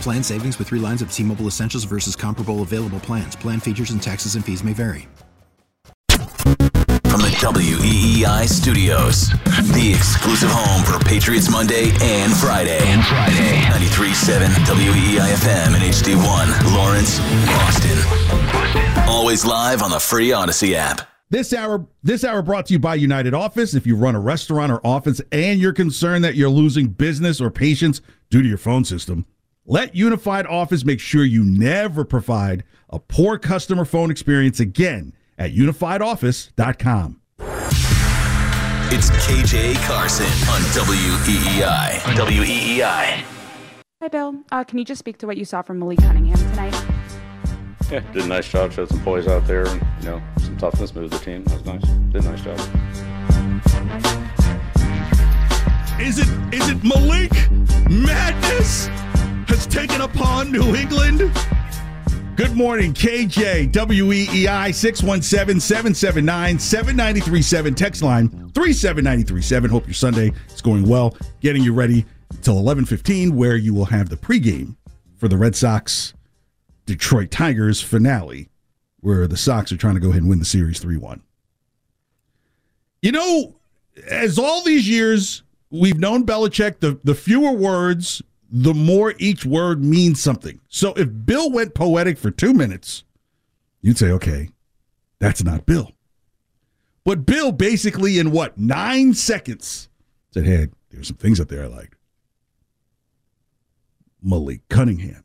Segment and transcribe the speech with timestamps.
[0.00, 3.34] Plan savings with three lines of T Mobile Essentials versus comparable available plans.
[3.36, 5.08] Plan features and taxes and fees may vary.
[6.08, 9.30] From the WEEI studios,
[9.72, 12.78] the exclusive home for Patriots Monday and Friday.
[12.82, 13.62] And Friday.
[13.86, 19.08] 93.7 WEEI FM and HD1, Lawrence, Boston.
[19.08, 21.08] Always live on the free Audacy app.
[21.28, 23.74] This hour, this hour brought to you by Unified Office.
[23.74, 27.50] If you run a restaurant or office and you're concerned that you're losing business or
[27.50, 29.26] patients due to your phone system,
[29.64, 35.52] let Unified Office make sure you never provide a poor customer phone experience again at
[35.52, 37.20] unifiedoffice.com.
[38.88, 41.98] It's KJ Carson on WEEI.
[42.14, 43.24] WEEI.
[44.00, 44.36] Hi, Bill.
[44.52, 46.84] Uh, can you just speak to what you saw from Malik Cunningham tonight?
[47.90, 48.72] Yeah, did a nice job.
[48.72, 50.94] Showed some poise out there, and you know some toughness.
[50.94, 51.44] Moved the team.
[51.44, 51.82] That was nice.
[52.12, 52.58] Did a nice job.
[56.00, 57.32] Is it is it Malik
[57.90, 58.86] Madness
[59.48, 61.32] has taken upon New England?
[62.36, 67.74] Good morning, KJ, WEEI 617 779 7937.
[67.74, 69.70] Text line 37937.
[69.70, 71.16] Hope your Sunday is going well.
[71.40, 72.04] Getting you ready
[72.42, 74.76] till 1115, where you will have the pregame
[75.16, 76.12] for the Red Sox
[76.84, 78.50] Detroit Tigers finale,
[79.00, 81.22] where the Sox are trying to go ahead and win the series 3 1.
[83.02, 83.56] You know,
[84.10, 89.82] as all these years we've known Belichick, the, the fewer words, the more each word
[89.84, 90.60] means something.
[90.68, 93.04] So if Bill went poetic for two minutes,
[93.82, 94.50] you'd say, okay,
[95.18, 95.92] that's not Bill.
[97.04, 99.88] But Bill basically, in what, nine seconds,
[100.32, 101.94] said, hey, there's some things up there I liked.
[104.22, 105.22] Malik Cunningham,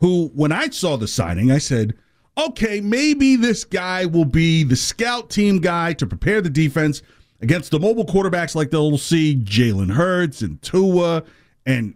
[0.00, 1.94] who, when I saw the signing, I said,
[2.36, 7.02] okay, maybe this guy will be the scout team guy to prepare the defense
[7.40, 11.24] against the mobile quarterbacks like they'll see Jalen Hurts and Tua
[11.66, 11.94] and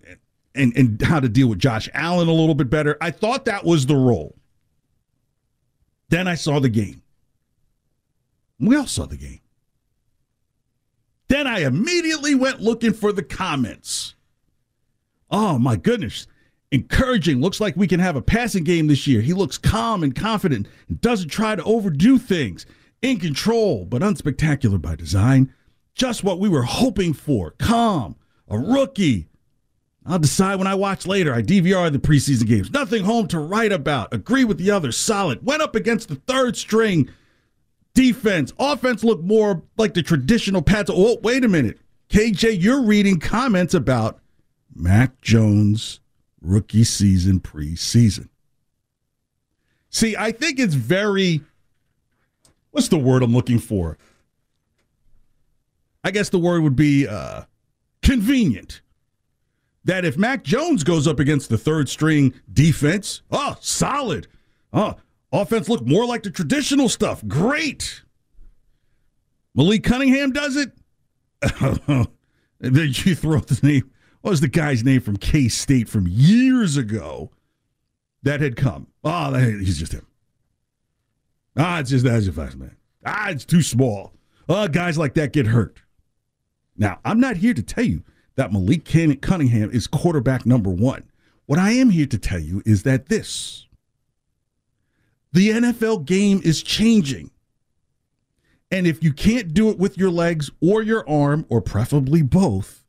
[0.54, 2.96] and and how to deal with Josh Allen a little bit better.
[3.00, 4.34] I thought that was the role.
[6.08, 7.02] Then I saw the game.
[8.58, 9.40] We all saw the game.
[11.28, 14.14] Then I immediately went looking for the comments.
[15.30, 16.26] Oh my goodness.
[16.72, 17.40] Encouraging.
[17.40, 19.20] Looks like we can have a passing game this year.
[19.20, 22.66] He looks calm and confident and doesn't try to overdo things.
[23.02, 25.52] In control, but unspectacular by design.
[25.94, 27.52] Just what we were hoping for.
[27.52, 28.16] Calm.
[28.48, 29.28] A rookie.
[30.04, 31.34] I'll decide when I watch later.
[31.34, 32.70] I DVR the preseason games.
[32.70, 34.14] Nothing home to write about.
[34.14, 34.96] Agree with the others.
[34.96, 35.44] Solid.
[35.44, 37.10] Went up against the third string
[37.94, 38.52] defense.
[38.58, 40.90] Offense looked more like the traditional Pats.
[40.92, 41.78] Oh, wait a minute.
[42.08, 44.20] KJ, you're reading comments about
[44.74, 46.00] Mac Jones
[46.46, 48.28] rookie season preseason.
[49.90, 51.40] See, I think it's very
[52.70, 53.98] what's the word I'm looking for?
[56.04, 57.42] I guess the word would be uh,
[58.02, 58.82] convenient.
[59.84, 64.26] That if Mac Jones goes up against the third string defense, oh, solid.
[64.72, 64.96] Oh,
[65.32, 67.26] offense looked more like the traditional stuff.
[67.26, 68.02] Great.
[69.54, 70.72] Malik Cunningham does it.
[72.60, 73.90] then you throw the name.
[74.26, 77.30] What was the guy's name from K State from years ago
[78.24, 78.88] that had come?
[79.04, 80.04] Oh, he's just him.
[81.56, 82.76] Ah, it's just that's a fast man.
[83.04, 84.14] Ah, it's too small.
[84.48, 85.80] Oh, guys like that get hurt.
[86.76, 88.02] Now, I'm not here to tell you
[88.34, 88.84] that Malik
[89.22, 91.04] Cunningham is quarterback number one.
[91.44, 93.68] What I am here to tell you is that this
[95.32, 97.30] the NFL game is changing.
[98.72, 102.85] And if you can't do it with your legs or your arm, or preferably both,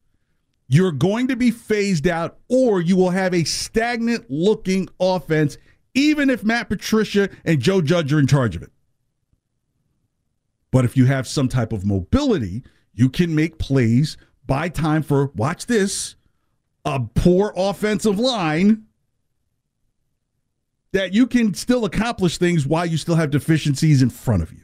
[0.68, 5.58] you're going to be phased out, or you will have a stagnant looking offense,
[5.94, 8.72] even if Matt Patricia and Joe Judge are in charge of it.
[10.72, 15.28] But if you have some type of mobility, you can make plays, buy time for,
[15.36, 16.16] watch this,
[16.84, 18.84] a poor offensive line
[20.92, 24.64] that you can still accomplish things while you still have deficiencies in front of you.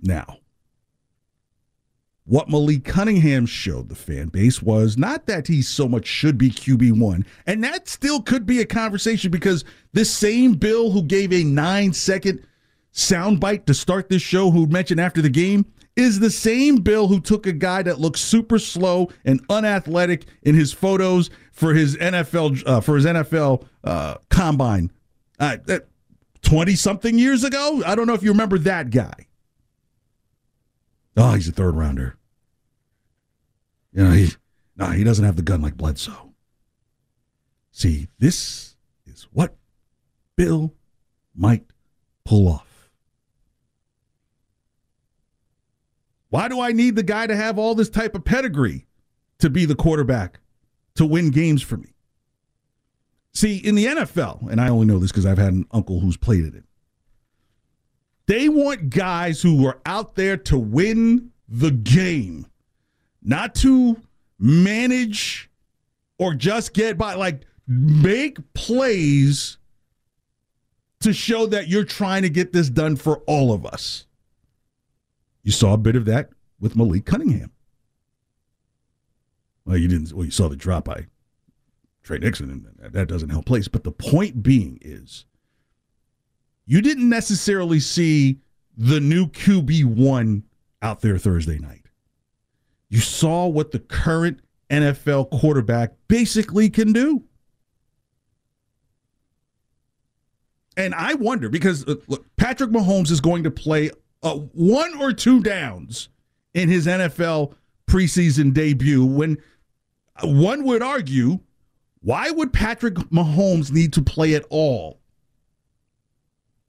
[0.00, 0.38] Now,
[2.28, 6.50] what Malik Cunningham showed the fan base was not that he so much should be
[6.50, 9.64] QB1, and that still could be a conversation because
[9.94, 12.46] this same Bill who gave a nine second
[12.92, 15.64] soundbite to start this show, who mentioned after the game,
[15.96, 20.54] is the same Bill who took a guy that looks super slow and unathletic in
[20.54, 24.90] his photos for his NFL uh, for his NFL uh, combine,
[26.42, 27.82] twenty uh, something years ago.
[27.86, 29.28] I don't know if you remember that guy.
[31.16, 32.17] Oh, he's a third rounder.
[33.92, 34.28] You know, he
[34.76, 36.34] no, he doesn't have the gun like Bledsoe.
[37.72, 38.76] See, this
[39.06, 39.56] is what
[40.36, 40.74] Bill
[41.34, 41.64] might
[42.24, 42.90] pull off.
[46.30, 48.86] Why do I need the guy to have all this type of pedigree
[49.38, 50.40] to be the quarterback
[50.96, 51.94] to win games for me?
[53.32, 56.16] See, in the NFL, and I only know this because I've had an uncle who's
[56.16, 56.64] played in it.
[58.26, 62.46] They want guys who are out there to win the game,
[63.22, 64.00] not to
[64.38, 65.50] manage
[66.18, 67.14] or just get by.
[67.14, 69.58] Like, make plays
[71.00, 74.06] to show that you're trying to get this done for all of us.
[75.42, 76.30] You saw a bit of that
[76.60, 77.52] with Malik Cunningham.
[79.64, 80.12] Well, you didn't.
[80.12, 81.06] Well, you saw the drop by
[82.02, 83.68] Tre Nixon, and that doesn't help place.
[83.68, 85.26] But the point being is,
[86.66, 88.40] you didn't necessarily see
[88.76, 90.44] the new QB one
[90.82, 91.87] out there Thursday night.
[92.88, 94.40] You saw what the current
[94.70, 97.24] NFL quarterback basically can do.
[100.76, 103.90] And I wonder because uh, look, Patrick Mahomes is going to play
[104.22, 106.08] uh, one or two downs
[106.54, 107.54] in his NFL
[107.88, 109.38] preseason debut when
[110.22, 111.40] one would argue
[112.00, 115.00] why would Patrick Mahomes need to play at all?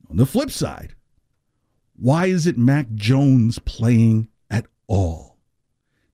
[0.10, 0.96] On the flip side,
[1.96, 5.29] why is it Mac Jones playing at all?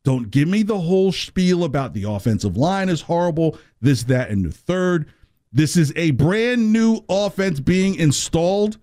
[0.06, 4.46] Don't give me the whole spiel about the offensive line is horrible, this, that, and
[4.46, 5.12] the third.
[5.52, 8.78] This is a brand new offense being installed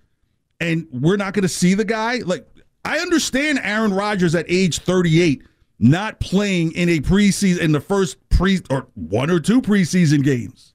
[0.60, 2.18] and we're not going to see the guy.
[2.18, 2.46] Like,
[2.84, 5.44] I understand Aaron Rodgers at age 38
[5.78, 10.74] not playing in a preseason in the first pre or one or two preseason games.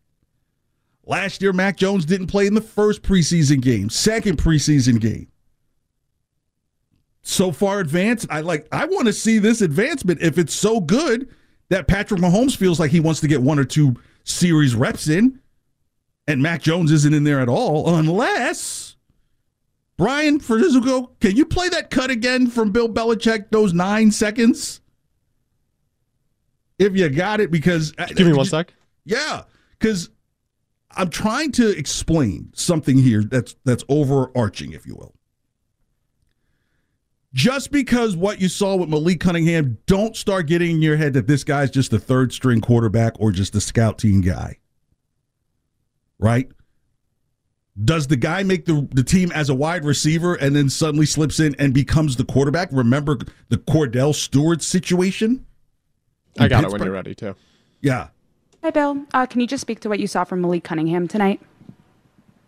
[1.05, 5.27] Last year, Mac Jones didn't play in the first preseason game, second preseason game.
[7.29, 8.69] So far advanced, I like.
[8.71, 10.21] I want to see this advancement.
[10.21, 11.27] If it's so good
[11.67, 15.41] that Patrick Mahomes feels like he wants to get one or two series reps in,
[16.25, 18.95] and Mac Jones isn't in there at all, unless
[19.97, 24.79] Brian Ferzuko, can you play that cut again from Bill Belichick, those nine seconds?
[26.79, 27.93] If you got it, because.
[27.97, 28.73] Uh, Give me one sec.
[29.03, 29.43] Yeah,
[29.77, 30.11] because
[30.91, 35.16] I'm trying to explain something here that's that's overarching, if you will.
[37.37, 41.27] Just because what you saw with Malik Cunningham, don't start getting in your head that
[41.27, 44.57] this guy's just a third string quarterback or just a scout team guy.
[46.17, 46.49] Right?
[47.85, 51.39] Does the guy make the, the team as a wide receiver and then suddenly slips
[51.39, 52.69] in and becomes the quarterback?
[52.71, 53.19] Remember
[53.49, 55.45] the Kordell Stewart situation?
[56.39, 56.65] I got Pittsburgh?
[56.65, 57.35] it when you're ready, too.
[57.81, 58.07] Yeah.
[58.63, 59.05] Hi, Bill.
[59.13, 61.39] Uh, can you just speak to what you saw from Malik Cunningham tonight?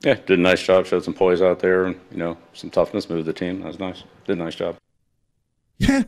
[0.01, 0.86] Yeah, did a nice job.
[0.86, 3.10] Showed some poise out there and, you know, some toughness.
[3.10, 3.60] Moved the team.
[3.60, 4.03] That was nice.
[4.25, 4.77] Did a nice job.
[5.77, 6.03] Yeah.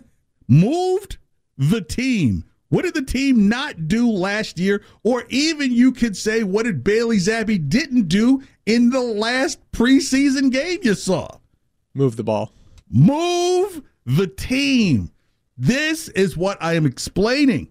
[0.48, 1.18] Moved
[1.58, 2.46] the team.
[2.70, 4.82] What did the team not do last year?
[5.04, 10.52] Or even you could say, what did Bailey Zappe didn't do in the last preseason
[10.52, 11.28] game you saw?
[11.94, 12.54] Move the ball.
[12.90, 15.12] Move the team.
[15.58, 17.68] This is what I am explaining.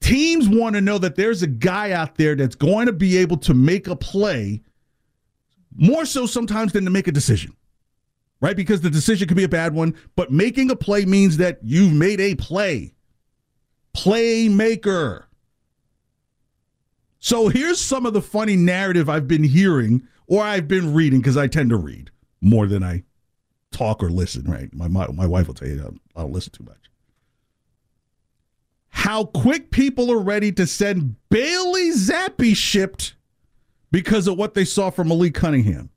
[0.00, 3.36] Teams want to know that there's a guy out there that's going to be able
[3.38, 4.62] to make a play
[5.78, 7.56] more so sometimes than to make a decision,
[8.40, 8.56] right?
[8.56, 11.92] Because the decision could be a bad one, but making a play means that you've
[11.92, 12.92] made a play
[13.96, 15.24] playmaker.
[17.20, 21.36] So here's some of the funny narrative I've been hearing or I've been reading because
[21.36, 23.04] I tend to read more than I
[23.70, 24.72] talk or listen, right?
[24.74, 26.74] My, my, my wife will tell you I don't listen too much.
[28.90, 33.14] How quick people are ready to send Bailey Zappe shipped
[33.90, 35.90] because of what they saw from Malik Cunningham.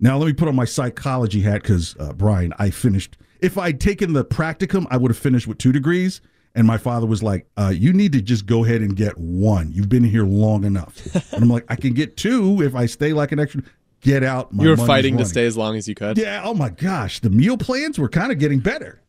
[0.00, 3.16] Now, let me put on my psychology hat because, uh, Brian, I finished.
[3.40, 6.20] If I'd taken the practicum, I would have finished with two degrees.
[6.54, 9.72] And my father was like, uh, "You need to just go ahead and get one.
[9.72, 13.12] You've been here long enough." and I'm like, "I can get two if I stay
[13.12, 13.62] like an extra."
[14.02, 14.48] Get out.
[14.52, 16.18] you were fighting to stay as long as you could.
[16.18, 16.42] Yeah.
[16.44, 19.01] Oh my gosh, the meal plans were kind of getting better.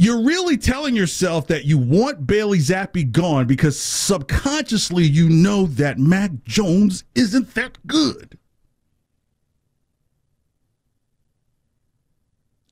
[0.00, 5.98] You're really telling yourself that you want Bailey Zappe gone because subconsciously you know that
[5.98, 8.38] Mac Jones isn't that good.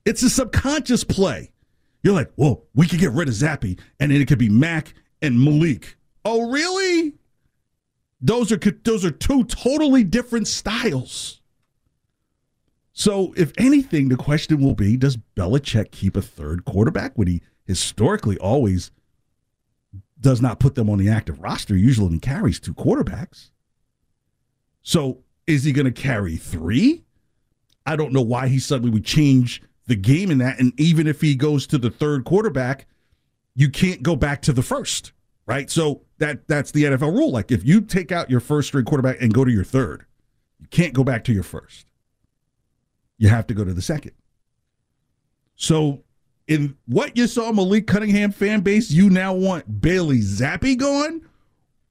[0.05, 1.51] It's a subconscious play.
[2.01, 4.95] You're like, well, we could get rid of Zappe, and then it could be Mac
[5.21, 5.97] and Malik.
[6.25, 7.13] Oh, really?
[8.21, 11.38] Those are those are two totally different styles.
[12.99, 17.41] So, if anything, the question will be: Does Belichick keep a third quarterback when he
[17.65, 18.91] historically always
[20.19, 21.77] does not put them on the active roster?
[21.77, 23.51] Usually, carries two quarterbacks.
[24.81, 27.05] So, is he going to carry three?
[27.85, 30.59] I don't know why he suddenly would change the game in that.
[30.59, 32.85] And even if he goes to the third quarterback,
[33.55, 35.13] you can't go back to the first,
[35.45, 35.69] right?
[35.69, 37.31] So that that's the NFL rule.
[37.31, 40.05] Like if you take out your first string quarterback and go to your third,
[40.59, 41.88] you can't go back to your first.
[43.19, 44.13] You have to go to the second.
[45.55, 46.03] So
[46.47, 51.21] in what you saw Malik Cunningham fan base, you now want Bailey Zappe gone?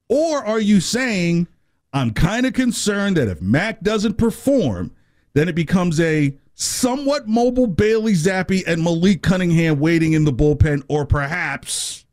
[0.09, 1.47] Or are you saying
[1.93, 4.91] I'm kind of concerned that if Mac doesn't perform,
[5.33, 10.83] then it becomes a somewhat mobile Bailey Zappe and Malik Cunningham waiting in the bullpen,
[10.89, 12.05] or perhaps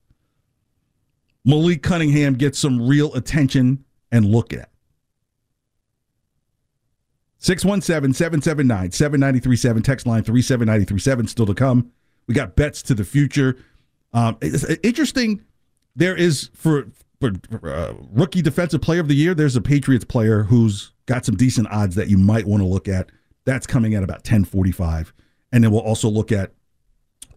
[1.45, 4.71] Malik Cunningham gets some real attention and look at.
[7.47, 11.93] 617 779 7937, text line 37937, still to come.
[12.27, 13.57] We got bets to the future.
[14.13, 15.45] Um, it's interesting.
[15.95, 16.89] There is for,
[17.21, 17.31] for
[17.63, 21.69] uh, rookie defensive player of the year, there's a Patriots player who's got some decent
[21.71, 23.11] odds that you might want to look at.
[23.45, 25.13] That's coming at about 1045.
[25.53, 26.53] And then we'll also look at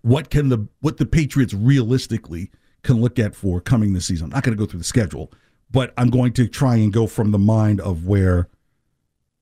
[0.01, 2.49] what can the what the Patriots realistically
[2.81, 4.25] can look at for coming this season.
[4.25, 5.31] I'm not going to go through the schedule,
[5.69, 8.49] but I'm going to try and go from the mind of where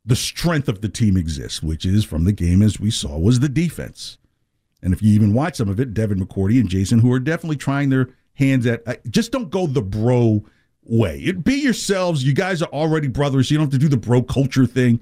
[0.07, 3.41] the strength of the team exists, which is from the game as we saw was
[3.41, 4.17] the defense.
[4.81, 7.57] And if you even watch some of it, Devin McCourty and Jason, who are definitely
[7.57, 10.45] trying their hands at, uh, just don't go the bro
[10.83, 11.19] way.
[11.19, 12.23] It, be yourselves.
[12.23, 13.49] You guys are already brothers.
[13.49, 15.01] So you don't have to do the bro culture thing.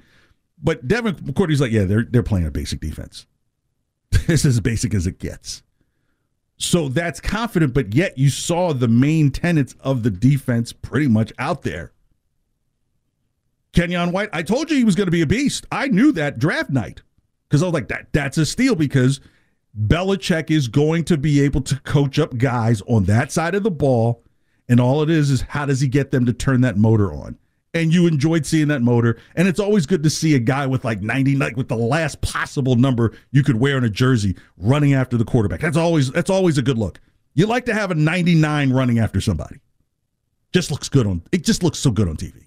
[0.62, 3.28] But Devin McCourty's like, yeah, they're they're playing a basic defense.
[4.10, 5.62] this is as basic as it gets.
[6.58, 11.32] So that's confident, but yet you saw the main tenets of the defense pretty much
[11.38, 11.92] out there.
[13.76, 15.66] Keion White, I told you he was going to be a beast.
[15.72, 17.02] I knew that draft night
[17.48, 19.20] because I was like, that that's a steal because
[19.80, 23.72] Belichick is going to be able to coach up guys on that side of the
[23.72, 24.24] ball.
[24.68, 27.38] And all it is is how does he get them to turn that motor on?
[27.76, 29.18] and you enjoyed seeing that motor.
[29.36, 32.22] And it's always good to see a guy with like 90, like with the last
[32.22, 35.60] possible number you could wear in a jersey running after the quarterback.
[35.60, 37.02] That's always that's always a good look.
[37.34, 39.60] You like to have a 99 running after somebody.
[40.54, 42.45] Just looks good on it just looks so good on TV.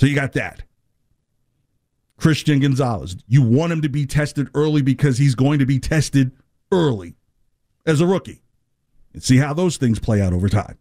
[0.00, 0.62] So you got that.
[2.16, 3.16] Christian Gonzalez.
[3.28, 6.32] You want him to be tested early because he's going to be tested
[6.72, 7.16] early
[7.84, 8.40] as a rookie.
[9.12, 10.78] And see how those things play out over time.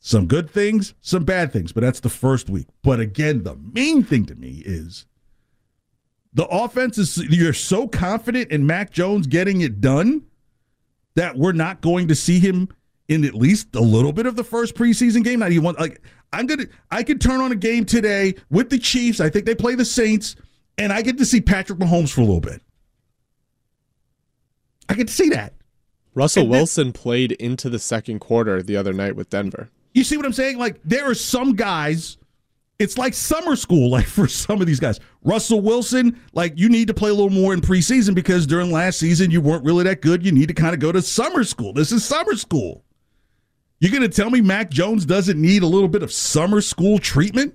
[0.00, 2.66] Some good things, some bad things, but that's the first week.
[2.82, 5.06] But again, the main thing to me is
[6.34, 10.26] the offense is you're so confident in Mac Jones getting it done
[11.14, 12.68] that we're not going to see him
[13.08, 15.40] in at least a little bit of the first preseason game.
[15.40, 16.00] Not you want like
[16.32, 19.20] I'm gonna I could turn on a game today with the Chiefs.
[19.20, 20.36] I think they play the Saints,
[20.78, 22.62] and I get to see Patrick Mahomes for a little bit.
[24.88, 25.54] I get to see that.
[26.14, 29.70] Russell and Wilson then, played into the second quarter the other night with Denver.
[29.94, 30.58] You see what I'm saying?
[30.58, 32.18] Like there are some guys.
[32.80, 34.98] It's like summer school, like for some of these guys.
[35.22, 38.98] Russell Wilson, like you need to play a little more in preseason because during last
[38.98, 40.24] season you weren't really that good.
[40.24, 41.72] You need to kind of go to summer school.
[41.72, 42.84] This is summer school.
[43.84, 46.98] You're going to tell me Mac Jones doesn't need a little bit of summer school
[46.98, 47.54] treatment?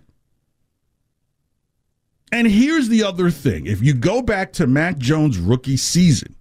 [2.31, 3.65] And here's the other thing.
[3.65, 6.35] If you go back to Mac Jones' rookie season,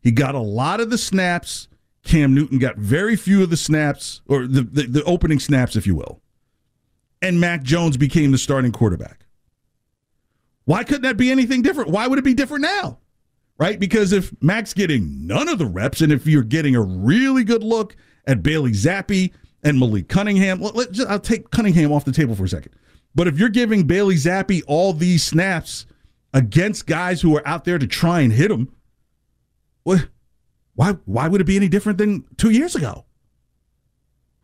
[0.00, 1.68] he got a lot of the snaps
[2.02, 5.86] Cam Newton got very few of the snaps, or the, the, the opening snaps, if
[5.86, 6.22] you will.
[7.20, 9.26] And Mac Jones became the starting quarterback.
[10.66, 11.90] Why couldn't that be anything different?
[11.90, 12.98] Why would it be different now?
[13.58, 13.78] Right?
[13.78, 17.62] Because if Mac's getting none of the reps, and if you're getting a really good
[17.62, 17.96] look
[18.26, 22.34] at Bailey Zappe and Malik Cunningham, let, let, just, I'll take Cunningham off the table
[22.34, 22.72] for a second.
[23.14, 25.86] But if you're giving Bailey Zappe all these snaps
[26.32, 28.74] against guys who are out there to try and hit him,
[29.84, 30.08] what?
[30.74, 33.04] Why why would it be any different than two years ago?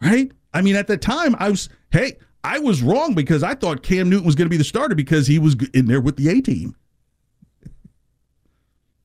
[0.01, 0.31] Right?
[0.55, 4.09] I mean, at the time, I was hey, I was wrong because I thought Cam
[4.09, 6.41] Newton was going to be the starter because he was in there with the A
[6.41, 6.77] team.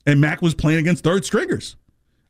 [0.06, 1.76] And Mac was playing against third stringers.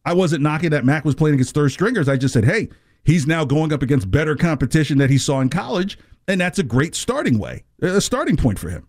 [0.05, 2.07] I wasn't knocking that Mac was playing against third stringers.
[2.07, 2.69] I just said, hey,
[3.03, 5.97] he's now going up against better competition that he saw in college,
[6.27, 8.87] and that's a great starting way, a starting point for him.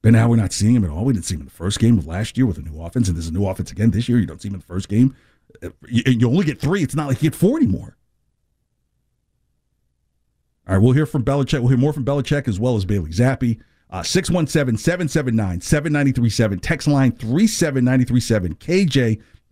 [0.00, 1.04] But now we're not seeing him at all.
[1.04, 3.06] We didn't see him in the first game of last year with a new offense,
[3.06, 4.18] and there's a new offense again this year.
[4.18, 5.14] You don't see him in the first game.
[5.62, 6.82] Uh, You, only get three.
[6.82, 7.96] It's not like you get four anymore.
[10.66, 11.60] All right, we'll hear from Belichick.
[11.60, 13.60] We'll hear more from Belichick as well as Bailey Zappe.
[13.90, 16.58] Uh, 617 779 7937.
[16.60, 18.54] Text line 37937.
[18.54, 19.20] KJ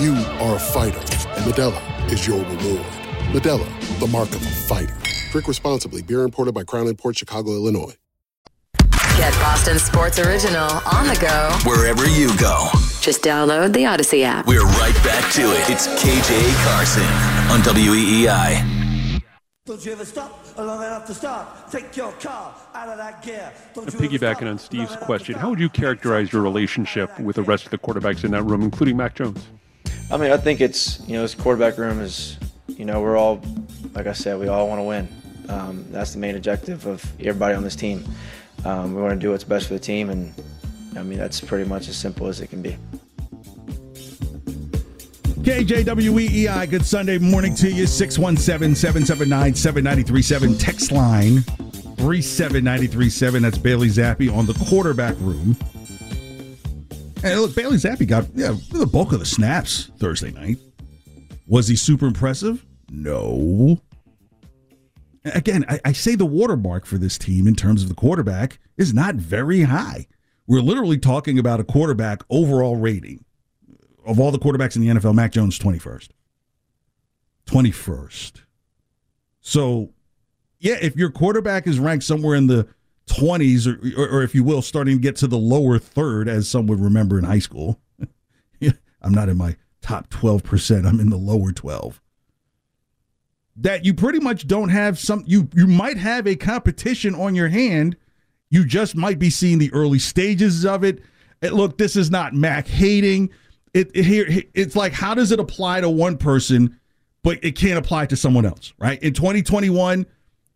[0.00, 2.86] You are a fighter, and Modelo is your reward.
[3.34, 4.96] Modelo, the mark of a fighter.
[5.30, 6.00] Drink responsibly.
[6.00, 7.92] Beer imported by Crown Port Chicago, Illinois.
[9.18, 11.54] Get Boston Sports Original on the go.
[11.68, 12.70] Wherever you go.
[13.02, 14.46] Just download the Audacy app.
[14.46, 15.68] We're right back to it.
[15.68, 17.02] It's KJ Carson
[17.52, 19.20] on WEEI.
[19.66, 21.70] Don't you ever stop long enough to stop?
[21.70, 23.52] Take your car out of that gear.
[23.74, 27.42] Don't you Piggybacking stop on Steve's question, how would you characterize your relationship with the
[27.42, 29.46] rest of the quarterbacks in that room, including Mac Jones?
[30.10, 32.38] I mean, I think it's you know, this quarterback room is,
[32.68, 33.40] you know, we're all,
[33.94, 35.08] like I said, we all want to win.
[35.48, 38.04] Um, that's the main objective of everybody on this team.
[38.64, 40.34] Um, we want to do what's best for the team, and
[40.96, 42.76] I mean that's pretty much as simple as it can be.
[45.42, 47.86] KJWEEI, good Sunday morning to you.
[47.86, 50.58] 617 779 7937.
[50.58, 51.40] Text line
[51.96, 53.42] 37937.
[53.42, 55.56] That's Bailey Zappe on the quarterback room.
[57.22, 60.58] And look, Bailey Zappe got yeah, the bulk of the snaps Thursday night.
[61.46, 62.64] Was he super impressive?
[62.90, 63.80] No.
[65.24, 68.94] Again, I, I say the watermark for this team in terms of the quarterback is
[68.94, 70.06] not very high.
[70.46, 73.24] We're literally talking about a quarterback overall rating
[74.06, 76.08] of all the quarterbacks in the NFL, Mac Jones 21st.
[77.46, 78.32] 21st.
[79.40, 79.90] So,
[80.58, 82.66] yeah, if your quarterback is ranked somewhere in the
[83.10, 86.48] 20s, or, or, or if you will, starting to get to the lower third, as
[86.48, 87.80] some would remember in high school,
[88.62, 92.00] I'm not in my top 12%, I'm in the lower 12.
[93.56, 97.48] That you pretty much don't have some, you, you might have a competition on your
[97.48, 97.96] hand.
[98.48, 101.02] You just might be seeing the early stages of it.
[101.42, 103.30] And look, this is not Mac hating
[103.74, 106.78] it, it here it's like how does it apply to one person
[107.22, 110.06] but it can't apply to someone else right in 2021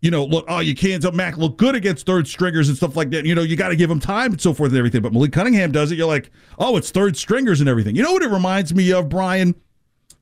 [0.04, 3.08] you know look oh you can't mac look good against third stringers and stuff like
[3.10, 3.24] that.
[3.24, 5.00] You know you got to give him time and so forth and everything.
[5.00, 7.96] But malik cunningham does it you're like oh it's third stringers and everything.
[7.96, 9.54] You know what it reminds me of brian?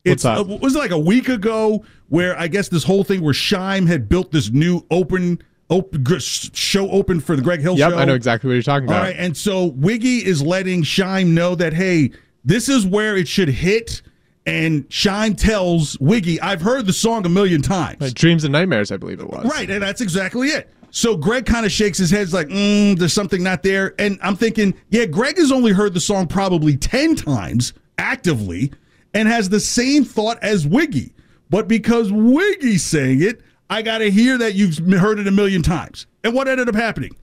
[0.05, 3.35] It's uh, was it like a week ago where i guess this whole thing where
[3.35, 7.99] Shine had built this new open open show open for the greg hill yep, show?
[7.99, 8.99] i know exactly what you're talking about.
[8.99, 12.13] All right and so wiggy is letting Shine know that hey
[12.45, 14.03] this is where it should hit.
[14.45, 18.01] And Shine tells Wiggy, I've heard the song a million times.
[18.01, 19.45] Like Dreams and Nightmares, I believe it was.
[19.45, 20.69] Right, and that's exactly it.
[20.91, 23.95] So Greg kind of shakes his head, like, mm, there's something not there.
[23.99, 28.73] And I'm thinking, yeah, Greg has only heard the song probably 10 times actively
[29.15, 31.15] and has the same thought as Wiggy.
[31.49, 35.63] But because Wiggy's saying it, I got to hear that you've heard it a million
[35.63, 36.07] times.
[36.25, 37.17] And what ended up happening?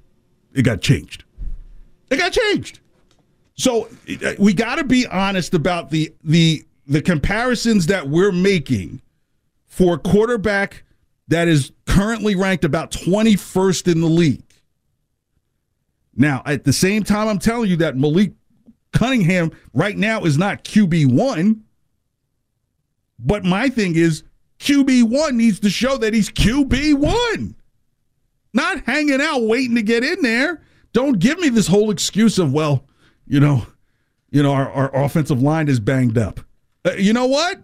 [0.53, 1.23] It got changed.
[2.09, 2.79] It got changed.
[3.55, 3.87] So
[4.39, 9.01] we got to be honest about the the the comparisons that we're making
[9.67, 10.83] for a quarterback
[11.27, 14.43] that is currently ranked about 21st in the league.
[16.15, 18.33] Now, at the same time, I'm telling you that Malik
[18.91, 21.61] Cunningham right now is not QB1.
[23.19, 24.23] But my thing is,
[24.59, 27.53] QB1 needs to show that he's QB1,
[28.53, 30.61] not hanging out waiting to get in there.
[30.91, 32.83] Don't give me this whole excuse of well,
[33.27, 33.67] you know,
[34.31, 36.39] you know our, our offensive line is banged up.
[36.85, 37.59] Uh, you know what?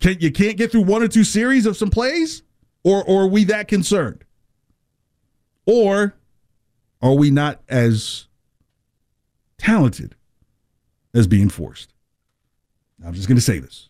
[0.00, 2.42] Can you can't get through one or two series of some plays,
[2.84, 4.24] or or are we that concerned,
[5.64, 6.14] or
[7.00, 8.26] are we not as
[9.58, 10.14] talented
[11.14, 11.92] as being forced?
[13.04, 13.88] I'm just going to say this.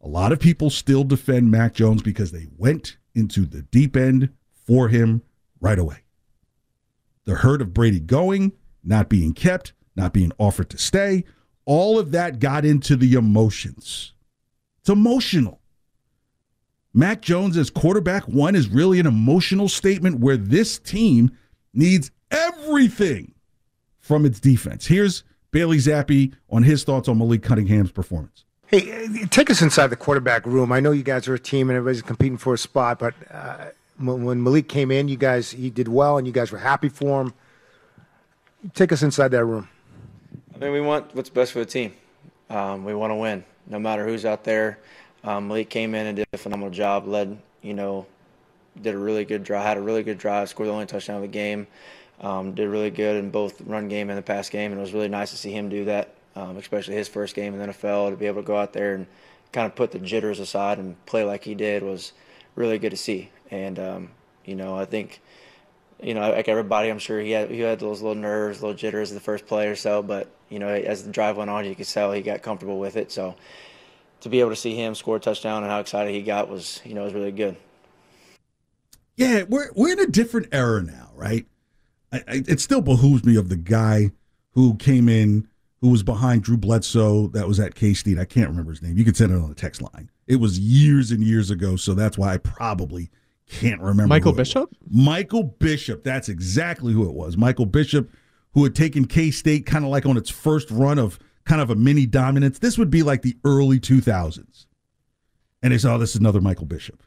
[0.00, 4.30] A lot of people still defend Mac Jones because they went into the deep end
[4.66, 5.22] for him
[5.60, 5.98] right away.
[7.24, 8.52] The hurt of Brady going,
[8.82, 11.24] not being kept, not being offered to stay,
[11.64, 14.12] all of that got into the emotions.
[14.80, 15.60] It's emotional.
[16.94, 21.30] Mac Jones as quarterback one is really an emotional statement where this team
[21.72, 23.34] needs everything
[23.98, 24.86] from its defense.
[24.86, 25.22] Here's
[25.52, 28.44] Bailey Zappe on his thoughts on Malik Cunningham's performance.
[28.66, 30.72] Hey, take us inside the quarterback room.
[30.72, 33.66] I know you guys are a team and everybody's competing for a spot, but uh,
[33.98, 37.22] when Malik came in, you guys he did well and you guys were happy for
[37.22, 37.34] him.
[38.74, 39.68] Take us inside that room.
[40.62, 41.92] I mean, we want what's best for the team.
[42.48, 44.78] Um, we want to win, no matter who's out there.
[45.24, 47.06] Um, Malik came in and did a phenomenal job.
[47.06, 48.06] Led, you know,
[48.80, 49.64] did a really good drive.
[49.64, 50.48] Had a really good drive.
[50.48, 51.66] Scored the only touchdown of the game.
[52.20, 54.92] Um, did really good in both run game and the pass game, and it was
[54.92, 58.10] really nice to see him do that um, especially his first game in the NFL.
[58.10, 59.06] To be able to go out there and
[59.52, 62.12] kind of put the jitters aside and play like he did was
[62.54, 63.30] really good to see.
[63.50, 64.10] And um,
[64.44, 65.20] you know, I think
[66.02, 69.10] you know, like everybody, I'm sure he had he had those little nerves, little jitters
[69.10, 70.02] the first play or so.
[70.02, 72.96] But you know, as the drive went on, you could tell he got comfortable with
[72.96, 73.10] it.
[73.10, 73.34] So
[74.20, 76.80] to be able to see him score a touchdown and how excited he got was,
[76.84, 77.56] you know, was really good.
[79.16, 81.46] Yeah, we're we're in a different era now, right?
[82.12, 84.12] I, I, it still behooves me of the guy
[84.52, 85.48] who came in
[85.80, 88.18] who was behind Drew Bledsoe that was at K State.
[88.18, 88.96] I can't remember his name.
[88.96, 90.10] You can send it on the text line.
[90.26, 93.10] It was years and years ago, so that's why I probably
[93.48, 94.06] can't remember.
[94.06, 94.74] Michael Bishop?
[94.88, 96.04] Michael Bishop.
[96.04, 97.36] That's exactly who it was.
[97.36, 98.10] Michael Bishop,
[98.54, 101.70] who had taken K State kind of like on its first run of kind of
[101.70, 102.58] a mini dominance.
[102.58, 104.66] This would be like the early 2000s.
[105.62, 107.02] And they saw oh, this is another Michael Bishop.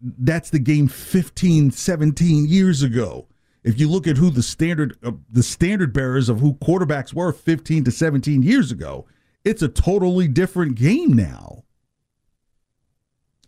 [0.00, 3.26] That's the game 15, 17 years ago
[3.66, 7.32] if you look at who the standard uh, the standard bearers of who quarterbacks were
[7.32, 9.06] 15 to 17 years ago,
[9.44, 11.64] it's a totally different game now.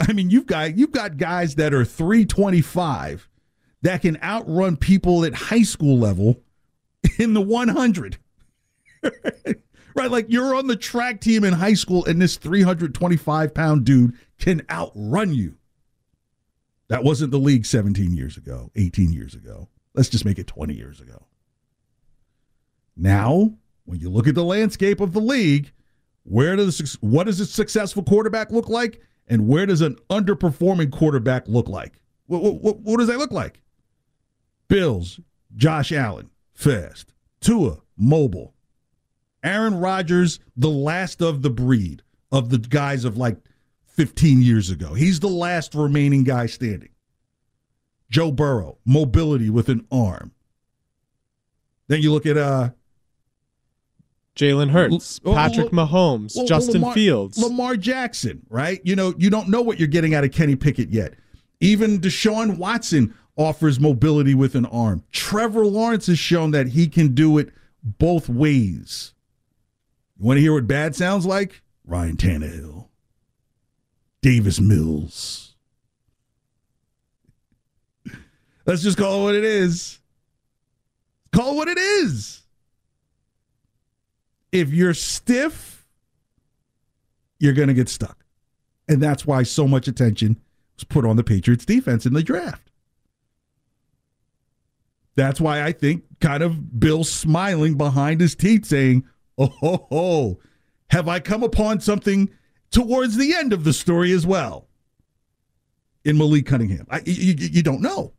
[0.00, 3.28] I mean, you've got you've got guys that are 325
[3.82, 6.42] that can outrun people at high school level
[7.18, 8.18] in the 100.
[9.94, 14.16] right, like you're on the track team in high school and this 325 pound dude
[14.38, 15.56] can outrun you.
[16.88, 19.68] That wasn't the league 17 years ago, 18 years ago.
[19.94, 21.26] Let's just make it 20 years ago.
[22.96, 23.52] Now,
[23.84, 25.72] when you look at the landscape of the league,
[26.24, 31.46] where does what does a successful quarterback look like, and where does an underperforming quarterback
[31.46, 32.00] look like?
[32.26, 33.60] What, what, what does that look like?
[34.68, 35.20] Bills,
[35.56, 37.12] Josh Allen, fast.
[37.40, 38.54] Tua, mobile.
[39.42, 43.36] Aaron Rodgers, the last of the breed of the guys of like
[43.86, 44.94] 15 years ago.
[44.94, 46.90] He's the last remaining guy standing.
[48.10, 50.32] Joe Burrow, mobility with an arm.
[51.88, 52.70] Then you look at uh
[54.36, 58.80] Jalen Hurts, L- Patrick L- Mahomes, L- Justin Lamar, Fields, Lamar Jackson, right?
[58.84, 61.14] You know, you don't know what you're getting out of Kenny Pickett yet.
[61.60, 65.04] Even Deshaun Watson offers mobility with an arm.
[65.12, 67.50] Trevor Lawrence has shown that he can do it
[67.82, 69.14] both ways.
[70.18, 71.62] You want to hear what bad sounds like?
[71.86, 72.88] Ryan Tannehill,
[74.20, 75.54] Davis Mills.
[78.66, 80.00] Let's just call it what it is.
[81.32, 82.42] Call it what it is.
[84.50, 85.86] If you're stiff,
[87.38, 88.24] you're going to get stuck.
[88.88, 90.40] And that's why so much attention
[90.76, 92.67] was put on the Patriots defense in the draft.
[95.18, 99.04] That's why I think kind of Bill smiling behind his teeth saying,
[99.36, 100.40] oh, ho, ho,
[100.90, 102.30] have I come upon something
[102.70, 104.68] towards the end of the story as well
[106.04, 106.86] in Malik Cunningham?
[106.88, 108.12] I, you, you don't know.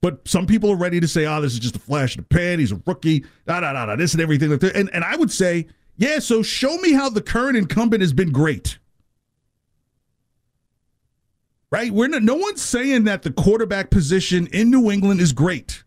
[0.00, 2.28] But some people are ready to say, oh, this is just a flash in the
[2.28, 2.58] pan.
[2.58, 4.50] He's a rookie, da, da, da, da, this and everything.
[4.52, 8.32] And, and I would say, yeah, so show me how the current incumbent has been
[8.32, 8.80] great.
[11.74, 11.90] Right?
[11.90, 15.82] We're not, no one's saying that the quarterback position in New England is great.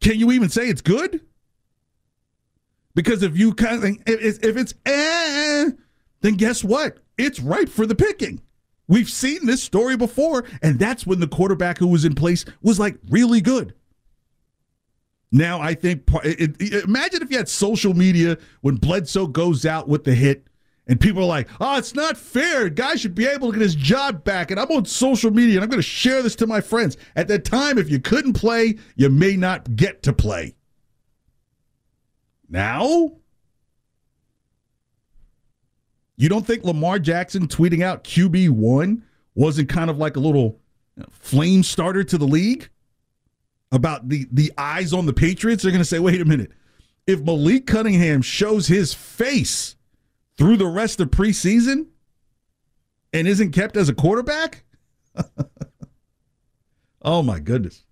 [0.00, 1.20] Can you even say it's good?
[2.96, 5.70] Because if you kind of if, it's eh,
[6.20, 6.98] then guess what?
[7.16, 8.42] It's ripe for the picking.
[8.88, 12.80] We've seen this story before, and that's when the quarterback who was in place was
[12.80, 13.72] like really good.
[15.30, 20.16] Now, I think, imagine if you had social media when Bledsoe goes out with the
[20.16, 20.47] hit
[20.88, 22.70] And people are like, oh, it's not fair.
[22.70, 24.50] Guy should be able to get his job back.
[24.50, 26.96] And I'm on social media and I'm going to share this to my friends.
[27.14, 30.54] At that time, if you couldn't play, you may not get to play.
[32.48, 33.12] Now,
[36.16, 39.02] you don't think Lamar Jackson tweeting out QB1
[39.34, 40.58] wasn't kind of like a little
[41.10, 42.70] flame starter to the league
[43.70, 45.62] about the, the eyes on the Patriots?
[45.62, 46.50] They're going to say, wait a minute.
[47.06, 49.76] If Malik Cunningham shows his face
[50.38, 51.88] through the rest of preseason
[53.12, 54.64] and isn't kept as a quarterback?
[57.02, 57.84] oh, my goodness.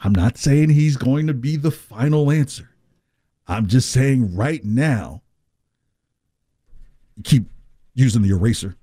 [0.00, 2.70] I'm not saying he's going to be the final answer.
[3.46, 5.22] I'm just saying right now,
[7.24, 7.44] keep
[7.94, 8.76] using the eraser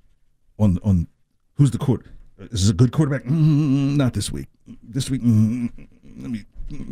[0.58, 1.08] on on
[1.56, 2.06] who's the court.
[2.38, 3.24] Is this a good quarterback?
[3.24, 4.48] Mm, not this week.
[4.82, 5.70] This week, mm,
[6.20, 6.46] let me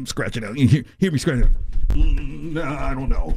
[0.05, 0.57] scratch it out.
[0.57, 1.49] Hear, hear me scratch it.
[1.89, 3.35] Mm, I don't know.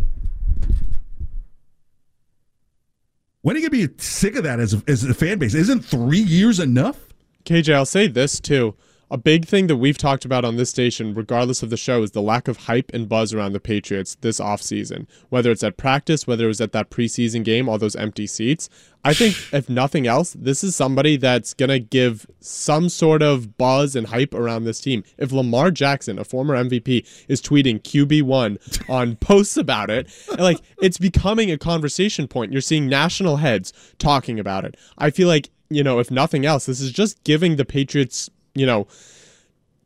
[3.42, 5.54] When are you gonna be sick of that as a, as a fan base?
[5.54, 6.98] Isn't three years enough?
[7.44, 8.74] KJ, I'll say this too.
[9.12, 12.12] A big thing that we've talked about on this station, regardless of the show, is
[12.12, 15.08] the lack of hype and buzz around the Patriots this offseason.
[15.30, 18.68] Whether it's at practice, whether it was at that preseason game, all those empty seats.
[19.04, 23.58] I think, if nothing else, this is somebody that's going to give some sort of
[23.58, 25.02] buzz and hype around this team.
[25.18, 30.98] If Lamar Jackson, a former MVP, is tweeting QB1 on posts about it, like it's
[30.98, 32.52] becoming a conversation point.
[32.52, 34.76] You're seeing national heads talking about it.
[34.98, 38.66] I feel like, you know, if nothing else, this is just giving the Patriots you
[38.66, 38.86] know,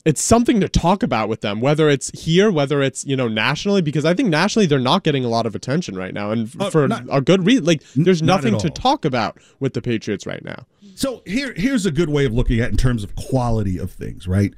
[0.05, 3.81] it's something to talk about with them, whether it's here, whether it's you know nationally,
[3.83, 6.70] because I think nationally they're not getting a lot of attention right now, and Uh,
[6.70, 7.64] for not- a good reason.
[7.64, 10.66] Like, there's not nothing at to talk about with the Patriots right now.
[10.94, 13.90] So here, here's a good way of looking at it in terms of quality of
[13.90, 14.53] things, right?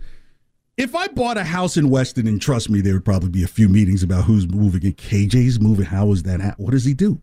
[0.77, 3.49] If I bought a house in Weston, and trust me, there would probably be a
[3.49, 5.87] few meetings about who's moving and KJ's moving.
[5.87, 6.41] How is that?
[6.41, 7.19] hap- What does he do?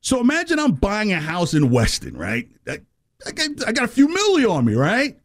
[0.00, 2.48] So imagine I'm buying a house in Weston, right?
[2.66, 2.80] I,
[3.26, 5.16] I, got, I got a few milli on me, right?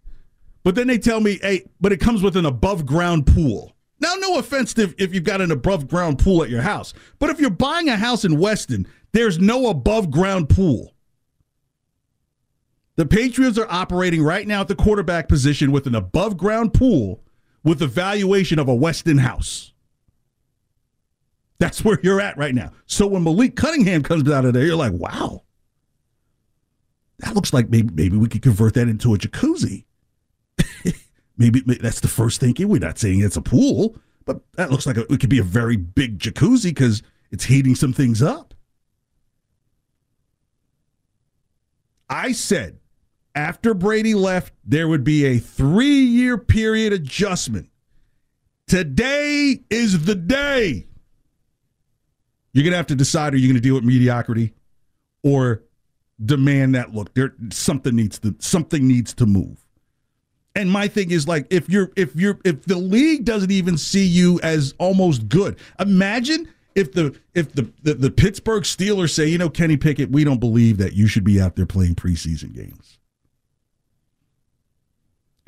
[0.63, 3.75] But then they tell me, hey, but it comes with an above ground pool.
[3.99, 7.29] Now, no offense if, if you've got an above ground pool at your house, but
[7.29, 10.95] if you're buying a house in Weston, there's no above ground pool.
[12.95, 17.23] The Patriots are operating right now at the quarterback position with an above ground pool
[17.63, 19.71] with the valuation of a Weston house.
[21.59, 22.71] That's where you're at right now.
[22.87, 25.43] So when Malik Cunningham comes out of there, you're like, wow,
[27.19, 29.85] that looks like maybe, maybe we could convert that into a jacuzzi.
[31.41, 32.67] Maybe, maybe that's the first thinking.
[32.69, 35.43] We're not saying it's a pool, but that looks like a, it could be a
[35.43, 37.01] very big jacuzzi because
[37.31, 38.53] it's heating some things up.
[42.09, 42.79] I said
[43.35, 47.69] after Brady left, there would be a three year period adjustment.
[48.67, 50.87] Today is the day.
[52.53, 54.53] You're going to have to decide are you going to deal with mediocrity
[55.23, 55.63] or
[56.23, 59.65] demand that look there something needs to something needs to move.
[60.55, 64.05] And my thing is like if you're if you're if the league doesn't even see
[64.05, 65.57] you as almost good.
[65.79, 70.23] Imagine if the if the the, the Pittsburgh Steelers say, "You know, Kenny Pickett, we
[70.23, 72.99] don't believe that you should be out there playing preseason games."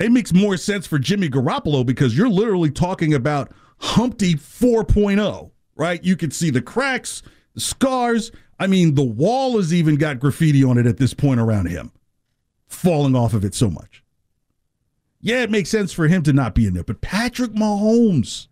[0.00, 6.02] It makes more sense for Jimmy Garoppolo because you're literally talking about Humpty 4.0, right?
[6.02, 7.22] You can see the cracks,
[7.54, 8.32] the scars.
[8.58, 11.92] I mean, the wall has even got graffiti on it at this point around him,
[12.66, 14.03] falling off of it so much.
[15.24, 18.48] Yeah, it makes sense for him to not be in there, but Patrick Mahomes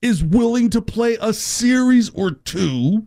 [0.00, 3.06] is willing to play a series or two,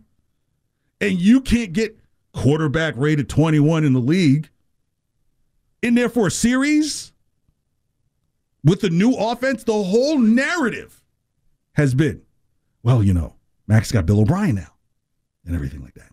[1.00, 1.98] and you can't get
[2.32, 4.48] quarterback rated 21 in the league
[5.82, 7.10] in there for a series
[8.62, 9.64] with the new offense.
[9.64, 11.02] The whole narrative
[11.72, 12.22] has been,
[12.84, 13.34] well, you know,
[13.66, 14.72] Max got Bill O'Brien now
[15.44, 16.12] and everything like that.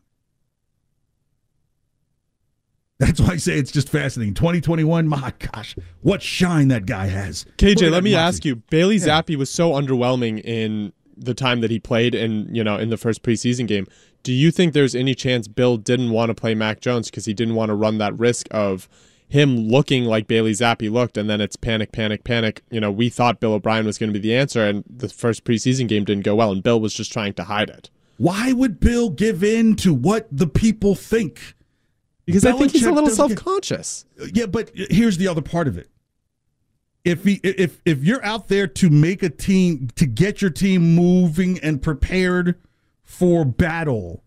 [3.02, 4.36] That's why I say it's just fascinating.
[4.36, 7.48] 2021, my gosh, what shine that guy has.
[7.58, 8.16] KJ, let me moxie.
[8.16, 8.58] ask you.
[8.58, 9.22] Bailey Yeah.
[9.22, 12.98] Zappe was so underwhelming in the time that he played in, you know, in the
[12.98, 13.88] first preseason game.
[14.22, 17.34] Do you think there's any chance Bill didn't want to play Mac Jones because he
[17.34, 18.88] didn't want to run that risk of
[19.28, 22.62] him looking like Bailey Zappe looked and then it's panic, panic, panic.
[22.70, 25.44] You know, we thought Bill O'Brien was going to be the answer and the first
[25.44, 27.90] preseason game didn't go well and Bill was just trying to hide it.
[28.18, 31.56] Why would Bill give in to what the people think?
[32.32, 34.06] Because I think he's a little self-conscious.
[34.34, 35.90] Yeah, but here's the other part of it.
[37.04, 40.96] If he, if if you're out there to make a team to get your team
[40.96, 42.60] moving and prepared
[43.04, 44.24] for battle,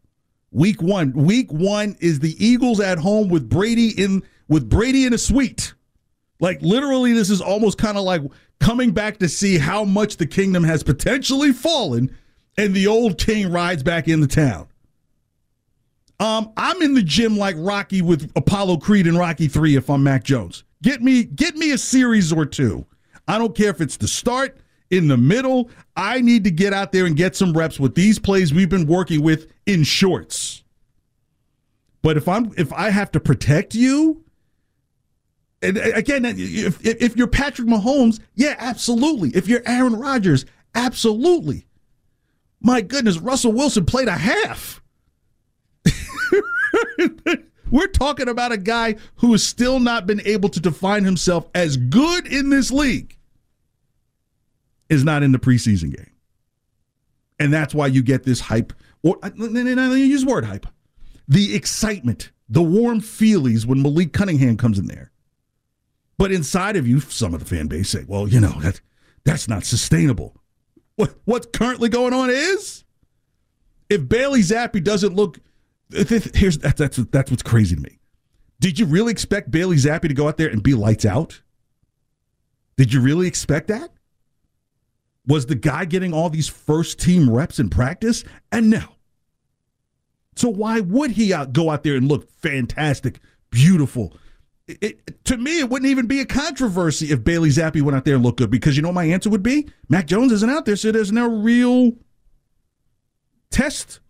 [0.51, 5.15] week one, week one is the Eagles at home with Brady in with Brady in
[5.15, 5.75] a suite.
[6.41, 8.23] Like literally, this is almost kind of like
[8.59, 12.15] coming back to see how much the kingdom has potentially fallen,
[12.59, 14.67] and the old king rides back into town.
[16.21, 20.03] Um, I'm in the gym like Rocky with Apollo Creed and Rocky 3 if I'm
[20.03, 20.65] Mac Jones.
[20.83, 22.87] Get me get me a series or two.
[23.27, 24.59] I don't care if it's the start,
[24.91, 25.71] in the middle.
[25.97, 28.87] I need to get out there and get some reps with these plays we've been
[28.87, 30.63] working with in shorts.
[32.03, 34.25] But if I'm if I have to protect you,
[35.63, 39.31] and again, if if you're Patrick Mahomes, yeah, absolutely.
[39.31, 41.67] If you're Aaron Rodgers, absolutely.
[42.61, 44.83] My goodness, Russell Wilson played a half.
[47.71, 51.77] We're talking about a guy who has still not been able to define himself as
[51.77, 53.17] good in this league.
[54.91, 56.13] Is not in the preseason game.
[57.39, 60.67] And that's why you get this hype, or uh, I use word hype,
[61.27, 65.11] the excitement, the warm feelies when Malik Cunningham comes in there.
[66.17, 68.81] But inside of you, some of the fan base say, well, you know, that
[69.25, 70.37] that's not sustainable.
[70.97, 72.85] What, what's currently going on is
[73.89, 75.39] if Bailey Zappe doesn't look
[75.95, 77.99] here's that's that's that's what's crazy to me.
[78.61, 81.43] Did you really expect Bailey Zappe to go out there and be lights out?
[82.77, 83.91] Did you really expect that?
[85.27, 88.25] Was the guy getting all these first team reps in practice?
[88.53, 88.83] And no.
[90.37, 94.17] So why would he out, go out there and look fantastic, beautiful?
[94.67, 98.05] It, it, to me, it wouldn't even be a controversy if Bailey Zappe went out
[98.05, 100.65] there and looked good because you know my answer would be Mac Jones isn't out
[100.65, 101.93] there, so there's no real
[103.51, 104.01] test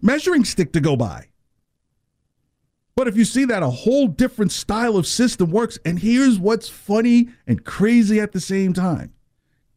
[0.00, 1.28] measuring stick to go by.
[2.94, 6.68] But if you see that a whole different style of system works, and here's what's
[6.68, 9.12] funny and crazy at the same time.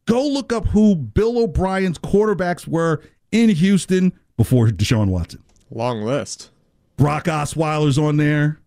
[0.06, 3.02] Go look up who Bill O'Brien's quarterbacks were
[3.32, 5.42] in Houston before Deshaun Watson.
[5.70, 6.50] Long list.
[6.96, 8.60] Brock Osweiler's on there.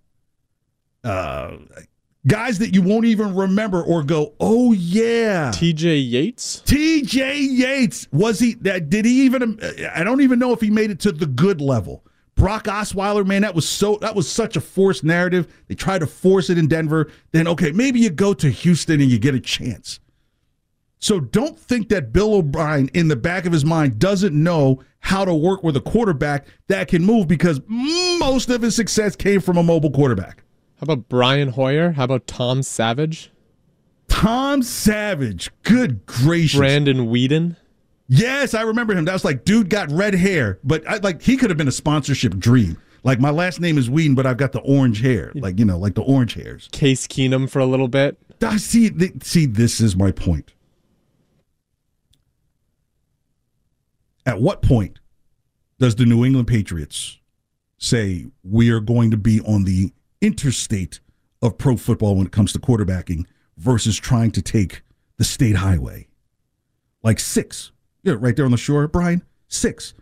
[1.04, 1.58] Uh,
[2.28, 5.52] guys that you won't even remember or go, oh yeah.
[5.52, 6.62] TJ Yates?
[6.66, 8.08] TJ Yates.
[8.12, 9.60] Was he that did he even
[9.94, 12.04] I don't even know if he made it to the good level.
[12.36, 15.54] Brock Osweiler, man, that was so that was such a forced narrative.
[15.68, 17.12] They tried to force it in Denver.
[17.32, 20.00] Then okay, maybe you go to Houston and you get a chance.
[21.00, 25.24] So don't think that Bill O'Brien, in the back of his mind, doesn't know how
[25.24, 29.58] to work with a quarterback that can move because most of his success came from
[29.58, 30.44] a mobile quarterback.
[30.80, 31.92] How about Brian Hoyer?
[31.92, 33.32] How about Tom Savage?
[34.08, 35.52] Tom Savage.
[35.64, 36.58] Good gracious.
[36.58, 37.58] Brandon Weeden.
[38.08, 39.04] Yes, I remember him.
[39.04, 41.72] That was like, dude got red hair, but I, like he could have been a
[41.74, 42.78] sponsorship dream.
[43.04, 45.78] Like my last name is Weeden, but I've got the orange hair, like you know,
[45.78, 46.70] like the orange hairs.
[46.72, 48.18] Case Keenum for a little bit.
[48.42, 48.90] I see.
[49.22, 50.54] See, this is my point.
[54.26, 55.00] At what point
[55.78, 57.20] does the New England Patriots
[57.78, 61.00] say we are going to be on the interstate
[61.42, 63.26] of pro football when it comes to quarterbacking
[63.58, 64.82] versus trying to take
[65.18, 66.08] the state highway?
[67.04, 67.72] Like six.
[68.04, 69.24] Yeah, right there on the shore, Brian.
[69.48, 69.94] Six.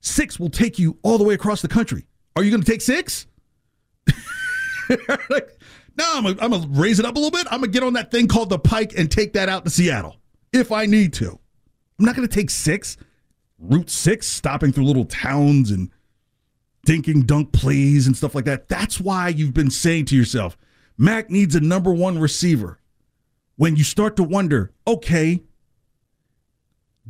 [0.00, 2.06] Six will take you all the way across the country.
[2.36, 3.26] Are you going to take six?
[5.30, 5.58] like,
[5.96, 7.46] no, I'm going to raise it up a little bit.
[7.50, 9.70] I'm going to get on that thing called the Pike and take that out to
[9.70, 10.16] Seattle
[10.52, 11.38] if I need to.
[11.98, 12.96] I'm not going to take six.
[13.58, 15.88] Route 6, stopping through little towns and
[16.86, 18.68] dinking dunk plays and stuff like that.
[18.68, 20.56] That's why you've been saying to yourself,
[20.98, 22.78] Mac needs a number one receiver.
[23.56, 25.42] When you start to wonder, okay,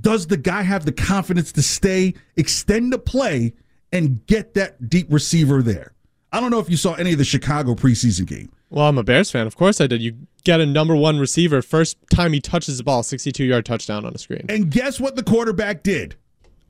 [0.01, 3.55] does the guy have the confidence to stay, extend the play,
[3.93, 5.95] and get that deep receiver there?
[6.33, 8.51] I don't know if you saw any of the Chicago preseason game.
[8.71, 9.47] Well, I'm a Bears fan.
[9.47, 10.01] Of course I did.
[10.01, 14.07] You get a number one receiver first time he touches the ball, 62 yard touchdown
[14.07, 14.47] on a screen.
[14.49, 16.17] And guess what the quarterback did?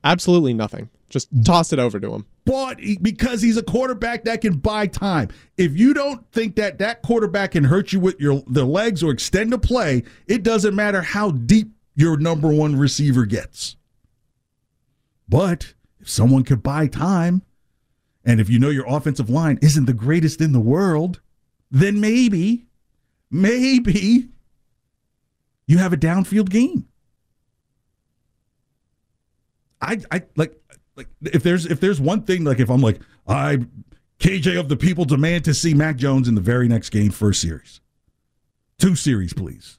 [0.02, 0.90] Absolutely nothing.
[1.12, 2.24] Just toss it over to him.
[2.46, 5.28] But because he's a quarterback that can buy time.
[5.58, 9.12] If you don't think that that quarterback can hurt you with your the legs or
[9.12, 13.76] extend a play, it doesn't matter how deep your number one receiver gets.
[15.28, 17.42] But if someone could buy time,
[18.24, 21.20] and if you know your offensive line isn't the greatest in the world,
[21.70, 22.64] then maybe,
[23.30, 24.30] maybe
[25.66, 26.88] you have a downfield game.
[29.82, 30.61] I I like
[30.96, 33.58] like if there's if there's one thing like if I'm like I
[34.18, 37.40] KJ of the people demand to see Mac Jones in the very next game first
[37.40, 37.80] series.
[38.78, 39.78] Two series, please.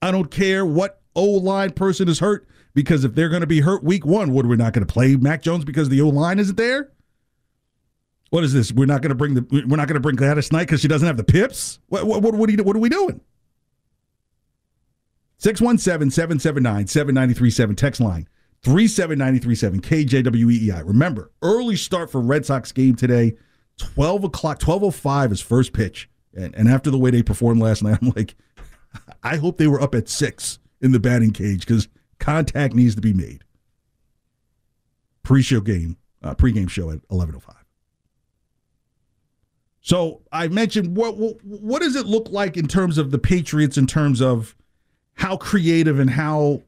[0.00, 3.60] I don't care what O line person is hurt because if they're going to be
[3.60, 6.08] hurt week one, what are we not going to play Mac Jones because the O
[6.08, 6.92] line isn't there?
[8.30, 8.72] What is this?
[8.72, 10.88] We're not going to bring the we're not going to bring Gladys Knight because she
[10.88, 11.80] doesn't have the pips.
[11.88, 13.20] What what what, are, you, what are we doing?
[15.40, 18.28] 617-779-7937 text line
[18.62, 20.86] 37937 KJWEI.
[20.86, 23.34] Remember, early start for Red Sox game today.
[23.78, 26.08] 12 o'clock, 12.05 is first pitch.
[26.34, 28.34] And, and after the way they performed last night, I'm like,
[29.22, 31.88] I hope they were up at six in the batting cage because
[32.18, 33.44] contact needs to be made.
[35.22, 37.54] Pre-show game, uh, pre-game show at 11.05.
[39.82, 43.78] So I mentioned what, what what does it look like in terms of the Patriots
[43.78, 44.54] in terms of
[45.14, 46.62] how creative and how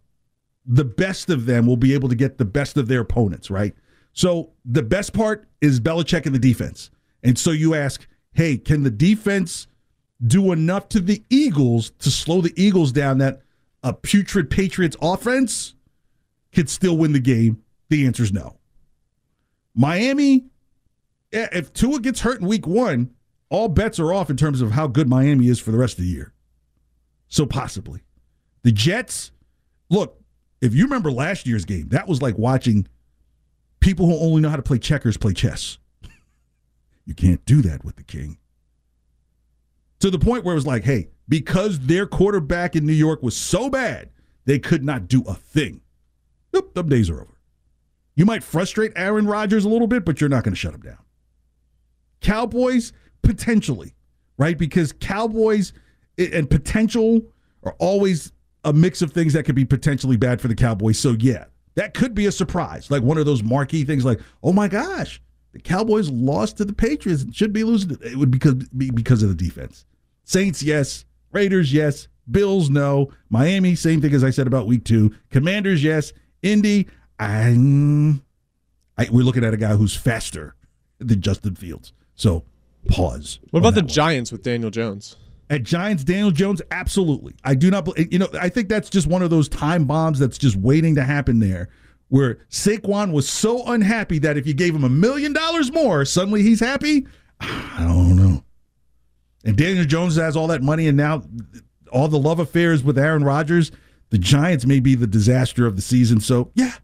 [0.64, 3.74] the best of them will be able to get the best of their opponents, right?
[4.12, 6.90] So the best part is Belichick and the defense.
[7.22, 9.66] And so you ask, hey, can the defense
[10.24, 13.42] do enough to the Eagles to slow the Eagles down that
[13.82, 15.74] a putrid Patriots offense
[16.52, 17.62] could still win the game?
[17.88, 18.58] The answer is no.
[19.74, 20.46] Miami,
[21.32, 23.10] eh, if Tua gets hurt in week one,
[23.48, 26.04] all bets are off in terms of how good Miami is for the rest of
[26.04, 26.32] the year.
[27.28, 28.02] So possibly.
[28.62, 29.32] The Jets,
[29.90, 30.21] look,
[30.62, 32.86] if you remember last year's game, that was like watching
[33.80, 35.76] people who only know how to play checkers play chess.
[37.04, 38.38] You can't do that with the king.
[39.98, 43.36] To the point where it was like, hey, because their quarterback in New York was
[43.36, 44.10] so bad,
[44.44, 45.80] they could not do a thing.
[46.52, 47.36] Nope, them days are over.
[48.14, 50.82] You might frustrate Aaron Rodgers a little bit, but you're not going to shut him
[50.82, 50.98] down.
[52.20, 52.92] Cowboys,
[53.22, 53.94] potentially,
[54.38, 54.56] right?
[54.56, 55.72] Because Cowboys
[56.16, 57.22] and potential
[57.64, 58.32] are always
[58.64, 60.98] a mix of things that could be potentially bad for the Cowboys.
[60.98, 62.90] So, yeah, that could be a surprise.
[62.90, 65.20] Like one of those marquee things like, oh my gosh,
[65.52, 67.98] the Cowboys lost to the Patriots and should be losing.
[68.02, 69.84] It would because, be because of the defense.
[70.24, 71.04] Saints, yes.
[71.32, 72.08] Raiders, yes.
[72.30, 73.12] Bills, no.
[73.30, 75.14] Miami, same thing as I said about week two.
[75.30, 76.12] Commanders, yes.
[76.42, 76.86] Indy,
[77.18, 78.22] I'm,
[78.96, 80.54] I, we're looking at a guy who's faster
[80.98, 81.92] than Justin Fields.
[82.14, 82.44] So
[82.88, 83.40] pause.
[83.50, 83.88] What about the one.
[83.88, 85.16] Giants with Daniel Jones?
[85.52, 87.34] At Giants, Daniel Jones, absolutely.
[87.44, 90.38] I do not, you know, I think that's just one of those time bombs that's
[90.38, 91.68] just waiting to happen there
[92.08, 96.42] where Saquon was so unhappy that if you gave him a million dollars more, suddenly
[96.42, 97.06] he's happy.
[97.42, 98.44] Ah, I don't know.
[99.44, 101.22] And Daniel Jones has all that money, and now
[101.92, 103.72] all the love affairs with Aaron Rodgers.
[104.08, 106.20] The Giants may be the disaster of the season.
[106.20, 106.76] So, yeah,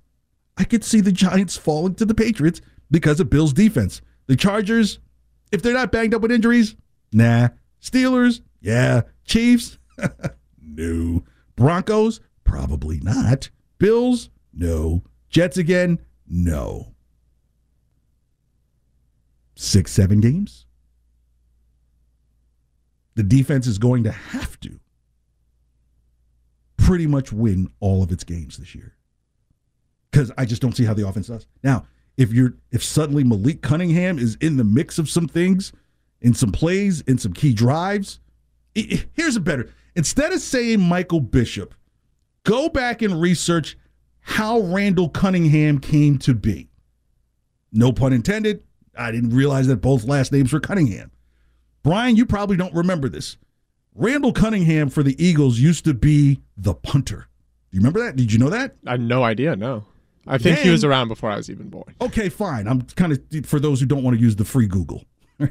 [0.59, 2.61] I could see the Giants falling to the Patriots
[2.91, 4.03] because of Bill's defense.
[4.27, 4.99] The Chargers,
[5.53, 6.77] if they're not banged up with injuries,
[7.15, 7.49] nah.
[7.81, 9.01] Steelers, yeah.
[9.25, 9.79] Chiefs,
[10.63, 11.25] no.
[11.57, 13.49] Broncos, probably not.
[13.79, 15.03] Bills, no.
[15.31, 15.99] Jets again,
[16.29, 16.95] no.
[19.55, 20.67] Six, seven games?
[23.15, 24.79] The defense is going to have to
[26.77, 28.95] pretty much win all of its games this year.
[30.11, 31.47] Because I just don't see how the offense does.
[31.65, 31.87] Now,
[32.19, 35.73] if you're if suddenly Malik Cunningham is in the mix of some things,
[36.21, 38.21] in some plays, in some key drives,
[39.15, 39.73] here's a better.
[39.95, 41.75] Instead of saying Michael Bishop,
[42.45, 43.77] go back and research
[44.21, 46.69] how Randall Cunningham came to be.
[47.73, 48.63] No pun intended.
[48.97, 51.11] I didn't realize that both last names were Cunningham.
[51.83, 53.37] Brian, you probably don't remember this.
[53.95, 57.29] Randall Cunningham for the Eagles used to be the punter.
[57.71, 58.17] Do you remember that?
[58.17, 58.77] Did you know that?
[58.87, 59.57] I had no idea.
[59.57, 59.85] No.
[60.27, 61.95] I think then, he was around before I was even born.
[62.01, 62.69] Okay, fine.
[62.69, 65.05] I'm kind of for those who don't want to use the free Google.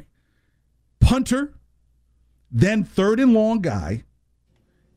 [1.00, 1.52] Punter,
[2.50, 4.04] then third and long guy.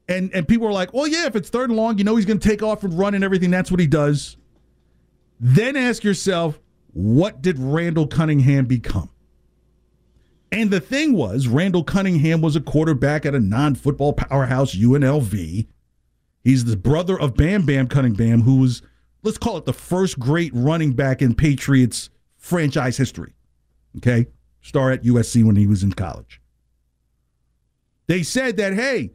[0.08, 2.26] And and people are like, "Well, yeah, if it's third and long, you know he's
[2.26, 3.52] going to take off and run and everything.
[3.52, 4.38] That's what he does."
[5.40, 6.60] Then ask yourself,
[6.94, 9.10] what did Randall Cunningham become?
[10.52, 15.68] And the thing was, Randall Cunningham was a quarterback at a non-football powerhouse UNLV.
[16.44, 18.82] He's the brother of Bam Bam Cunningham, who was
[19.24, 23.34] let's call it the first great running back in Patriots franchise history.
[23.98, 24.28] Okay?
[24.62, 26.41] Star at USC when he was in college.
[28.12, 29.14] They said that, hey,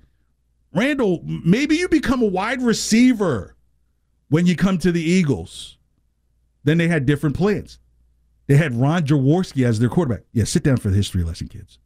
[0.72, 3.54] Randall, maybe you become a wide receiver
[4.30, 5.76] when you come to the Eagles.
[6.64, 7.78] Then they had different plans.
[8.46, 10.22] They had Ron Jaworski as their quarterback.
[10.32, 11.78] Yeah, sit down for the history lesson, kids.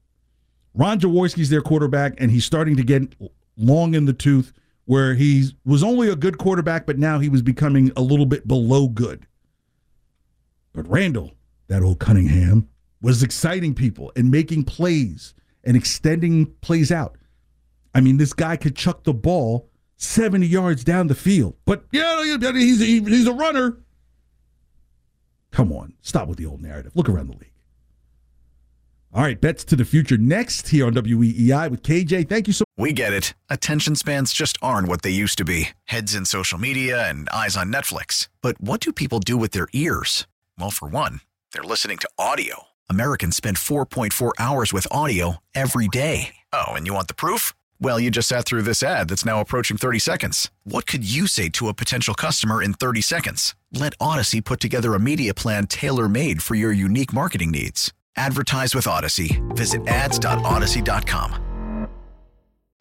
[0.73, 3.13] Ron Jaworski's their quarterback, and he's starting to get
[3.57, 4.53] long in the tooth
[4.85, 8.47] where he was only a good quarterback, but now he was becoming a little bit
[8.47, 9.27] below good.
[10.73, 11.33] But Randall,
[11.67, 12.69] that old Cunningham,
[13.03, 15.35] was exciting people and making plays
[15.65, 17.17] and extending plays out.
[17.95, 22.23] I mean, this guy could chuck the ball 70 yards down the field, but yeah,
[22.25, 23.79] he's a, he's a runner.
[25.51, 26.93] Come on, stop with the old narrative.
[26.95, 27.51] Look around the league.
[29.13, 32.29] All right, bets to the future next here on WEEI with KJ.
[32.29, 32.85] Thank you so much.
[32.85, 33.35] We get it.
[33.51, 37.57] Attention spans just aren't what they used to be heads in social media and eyes
[37.57, 38.29] on Netflix.
[38.41, 40.29] But what do people do with their ears?
[40.59, 42.69] Well, for one, they're listening to audio.
[42.91, 46.35] Americans spend 4.4 hours with audio every day.
[46.53, 47.53] Oh, and you want the proof?
[47.81, 50.51] Well, you just sat through this ad that's now approaching 30 seconds.
[50.65, 53.55] What could you say to a potential customer in 30 seconds?
[53.73, 57.93] Let Audacy put together a media plan tailor made for your unique marketing needs.
[58.17, 59.41] Advertise with Audacy.
[59.57, 61.87] Visit ads.audacy.com.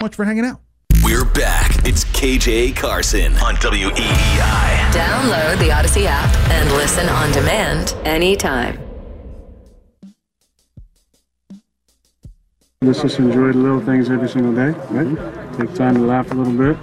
[0.01, 0.60] Much for hanging out.
[1.03, 1.86] We're back.
[1.88, 4.91] It's KJ Carson on WEEI.
[4.91, 8.80] Download the Audacy app and listen on demand anytime.
[12.82, 15.58] Let's just enjoy the little things every single day, right?
[15.60, 16.78] Take time to laugh a little bit.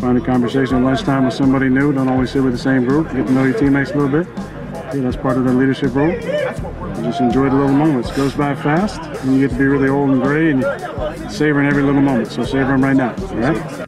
[0.00, 1.92] Find a conversation at lunchtime with somebody new.
[1.92, 3.06] Don't always sit with the same group.
[3.12, 4.26] Get to know your teammates a little bit.
[4.36, 6.10] Yeah, that's part of the leadership role.
[6.10, 8.10] Just enjoy the little moments.
[8.10, 11.68] It goes by fast, and you get to be really old and gray, and savoring
[11.68, 12.32] every little moment.
[12.32, 13.87] So savor them right now, right?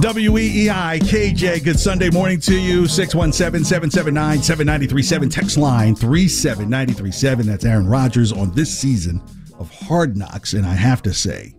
[0.00, 2.86] WEEI KJ, good Sunday morning to you.
[2.86, 5.28] 617 779 7937.
[5.28, 7.46] Text line 37937.
[7.46, 9.22] That's Aaron Rodgers on this season
[9.58, 10.54] of Hard Knocks.
[10.54, 11.54] And I have to say,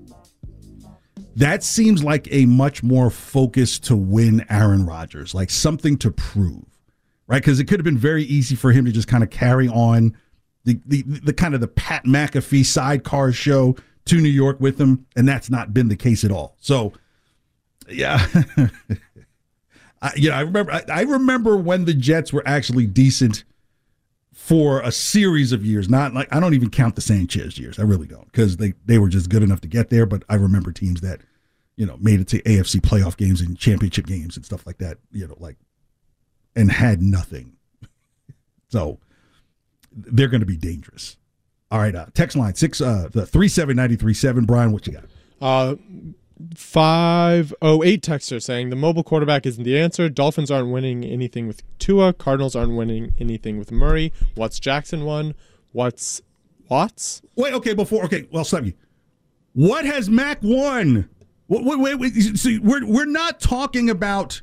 [1.36, 6.66] that seems like a much more focus to win Aaron Rodgers, like something to prove,
[7.28, 7.44] right?
[7.44, 10.18] Because it could have been very easy for him to just kind of carry on
[10.64, 13.76] the, the, the kind of the Pat McAfee sidecar show
[14.06, 15.06] to New York with him.
[15.16, 16.56] And that's not been the case at all.
[16.60, 16.94] So,
[17.90, 18.26] yeah.
[20.02, 20.72] I, I remember.
[20.72, 23.44] I, I, remember when the Jets were actually decent
[24.34, 25.90] for a series of years.
[25.90, 27.78] Not like I don't even count the Sanchez years.
[27.78, 30.06] I really don't because they they were just good enough to get there.
[30.06, 31.22] But I remember teams that
[31.76, 34.98] you know made it to AFC playoff games and championship games and stuff like that.
[35.12, 35.58] You know, like
[36.56, 37.58] and had nothing.
[38.70, 39.00] so
[39.92, 41.18] they're going to be dangerous.
[41.70, 44.46] All right, uh, text line six uh the three seven ninety three seven.
[44.46, 45.06] Brian, what you got?
[45.40, 45.76] Uh
[46.56, 50.10] 508 texter saying the mobile quarterback isn't the answer.
[50.10, 52.14] Dolphins aren't winning anything with Tua.
[52.14, 54.14] Cardinals aren't winning anything with Murray.
[54.36, 55.36] What's Jackson won?
[55.72, 56.22] What's
[56.70, 57.22] Watts?
[57.36, 58.74] Wait, okay, before okay, well, stop you.
[59.54, 61.10] What has Mac won?
[61.50, 62.14] Wait, wait, wait.
[62.14, 64.42] See, we're we're not talking about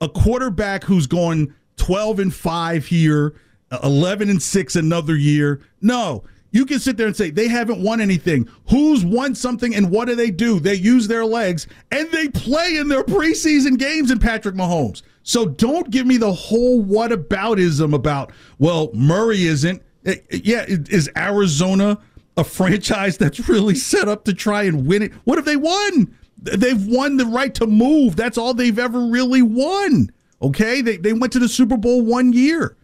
[0.00, 3.34] a quarterback who's going 12 and 5 here,
[3.82, 5.60] 11 and 6 another year.
[5.80, 6.22] No,
[6.56, 8.48] you can sit there and say they haven't won anything.
[8.68, 10.58] Who's won something and what do they do?
[10.58, 15.02] They use their legs and they play in their preseason games in Patrick Mahomes.
[15.22, 19.82] So don't give me the whole whataboutism about, well, Murray isn't.
[20.04, 21.98] Eh, eh, yeah, is Arizona
[22.36, 25.12] a franchise that's really set up to try and win it?
[25.24, 26.16] What have they won?
[26.38, 28.14] They've won the right to move.
[28.14, 30.10] That's all they've ever really won.
[30.40, 30.80] Okay?
[30.80, 32.76] They, they went to the Super Bowl one year.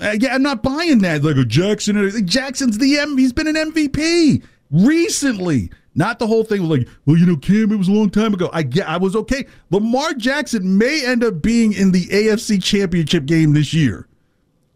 [0.00, 1.22] Uh, yeah, I'm not buying that.
[1.22, 3.16] Like a Jackson, Jackson's the M.
[3.16, 5.70] He's been an MVP recently.
[5.94, 8.50] Not the whole thing like, well, you know, Cam, it was a long time ago.
[8.52, 9.46] I get, I was okay.
[9.70, 14.08] Lamar Jackson may end up being in the AFC Championship game this year.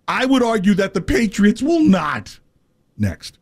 [0.06, 2.38] I would argue that the Patriots will not.
[2.96, 3.38] Next.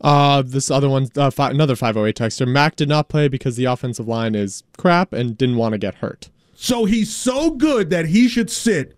[0.00, 2.46] Uh, this other one, uh, five, another 508 texter.
[2.46, 5.96] Mac did not play because the offensive line is crap and didn't want to get
[5.96, 6.28] hurt.
[6.54, 8.95] So he's so good that he should sit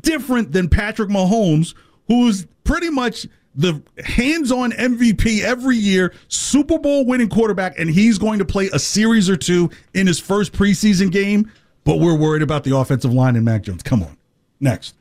[0.00, 1.74] different than Patrick Mahomes,
[2.06, 8.38] who's pretty much the hands-on MVP every year, Super Bowl winning quarterback, and he's going
[8.38, 11.50] to play a series or two in his first preseason game.
[11.84, 13.82] But we're worried about the offensive line and Mac Jones.
[13.82, 14.16] Come on,
[14.60, 14.94] next.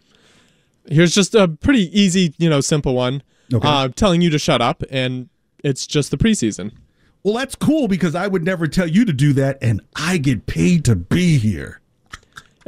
[0.87, 3.21] Here's just a pretty easy, you know, simple one.
[3.53, 3.67] Okay.
[3.67, 5.29] Uh, telling you to shut up, and
[5.63, 6.71] it's just the preseason.
[7.23, 10.45] Well, that's cool because I would never tell you to do that, and I get
[10.45, 11.81] paid to be here.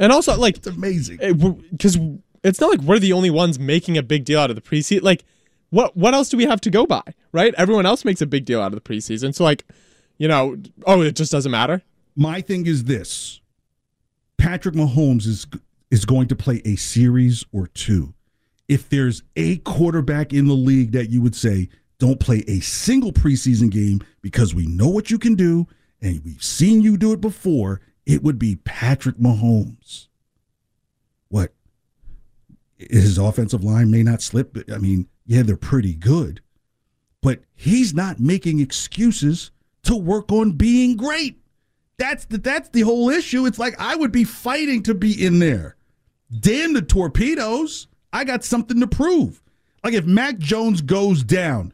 [0.02, 2.02] And also, like, it's amazing eh, because it,
[2.42, 5.02] it's not like we're the only ones making a big deal out of the preseason.
[5.02, 5.24] Like,
[5.70, 7.54] what what else do we have to go by, right?
[7.56, 9.32] Everyone else makes a big deal out of the preseason.
[9.32, 9.64] So, like,
[10.18, 11.82] you know, oh, it just doesn't matter.
[12.16, 13.40] My thing is this:
[14.38, 15.46] Patrick Mahomes is
[15.92, 18.12] is going to play a series or two.
[18.66, 23.12] If there's a quarterback in the league that you would say don't play a single
[23.12, 25.68] preseason game because we know what you can do
[26.00, 30.08] and we've seen you do it before it would be Patrick Mahomes.
[31.28, 31.52] What?
[32.78, 34.52] His offensive line may not slip.
[34.52, 36.40] But, I mean, yeah, they're pretty good,
[37.20, 39.50] but he's not making excuses
[39.84, 41.38] to work on being great.
[41.98, 43.46] That's the that's the whole issue.
[43.46, 45.76] It's like I would be fighting to be in there.
[46.40, 47.86] Damn the torpedoes.
[48.12, 49.40] I got something to prove.
[49.84, 51.72] Like if Mac Jones goes down,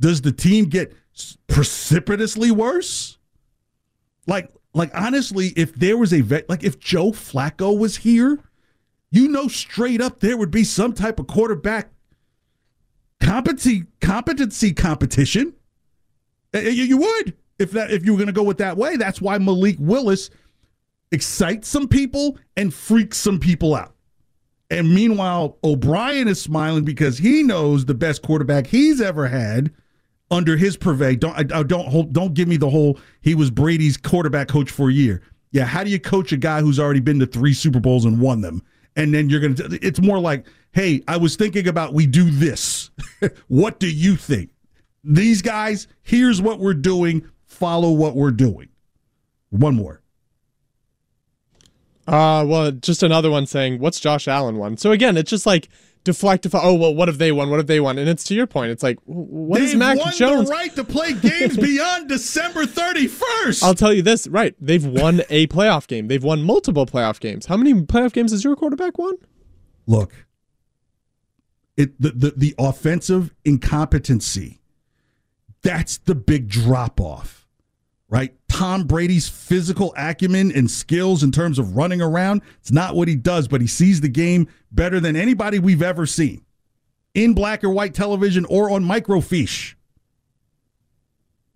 [0.00, 0.92] does the team get
[1.46, 3.18] precipitously worse?
[4.26, 8.38] Like like honestly, if there was a vet, like if Joe Flacco was here,
[9.10, 11.90] you know straight up there would be some type of quarterback
[13.20, 15.54] competency competency competition.
[16.54, 18.96] You would if that if you were going to go with that way.
[18.96, 20.30] That's why Malik Willis
[21.10, 23.94] excites some people and freaks some people out.
[24.70, 29.72] And meanwhile, O'Brien is smiling because he knows the best quarterback he's ever had
[30.30, 31.16] under his purvey.
[31.16, 34.70] Don't I, I don't hold, don't give me the whole he was Brady's quarterback coach
[34.70, 35.22] for a year.
[35.50, 38.20] Yeah, how do you coach a guy who's already been to three Super Bowls and
[38.20, 38.62] won them?
[38.96, 39.78] And then you're gonna.
[39.80, 42.90] It's more like, hey, I was thinking about we do this.
[43.48, 44.50] what do you think?
[45.04, 47.28] These guys, here's what we're doing.
[47.46, 48.68] Follow what we're doing.
[49.50, 50.02] One more.
[52.06, 55.68] Uh, well, just another one saying, "What's Josh Allen one?" So again, it's just like
[56.04, 56.64] deflect, deflect.
[56.64, 57.50] Oh well, what have they won?
[57.50, 57.98] What have they won?
[57.98, 58.70] And it's to your point.
[58.70, 60.48] It's like, what is They've Mac won Jones?
[60.48, 63.62] the right to play games beyond December 31st.
[63.62, 64.54] I'll tell you this, right?
[64.60, 66.08] They've won a playoff game.
[66.08, 67.46] They've won multiple playoff games.
[67.46, 69.14] How many playoff games has your quarterback won?
[69.86, 70.26] Look,
[71.76, 74.60] it the, the, the offensive incompetency,
[75.62, 77.37] that's the big drop off,
[78.08, 78.34] right?
[78.48, 83.16] Tom Brady's physical acumen and skills in terms of running around, it's not what he
[83.16, 86.44] does, but he sees the game better than anybody we've ever seen
[87.14, 89.74] in black or white television or on microfiche.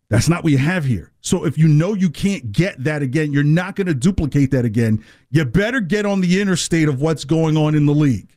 [0.08, 1.10] That's not what you have here.
[1.22, 4.66] So if you know you can't get that again, you're not going to duplicate that
[4.66, 5.02] again.
[5.30, 8.28] You better get on the interstate of what's going on in the league.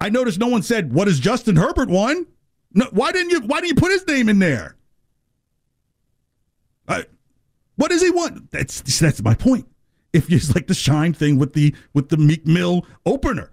[0.00, 2.26] I noticed no one said, "What has Justin Herbert won?"
[2.72, 3.40] No, why didn't you?
[3.40, 4.76] Why didn't you put his name in there?
[6.86, 8.50] What does he want?
[8.50, 9.66] That's that's my point.
[10.12, 13.50] If it's like the shine thing with the with the Meek Mill opener,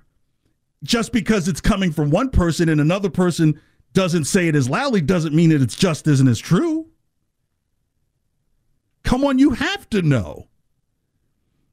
[0.83, 3.59] just because it's coming from one person and another person
[3.93, 6.87] doesn't say it as loudly doesn't mean that it's just isn't as true.
[9.03, 10.47] Come on, you have to know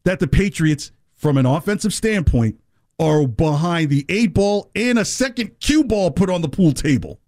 [0.04, 2.58] that the Patriots, from an offensive standpoint,
[2.98, 7.20] are behind the eight ball and a second cue ball put on the pool table.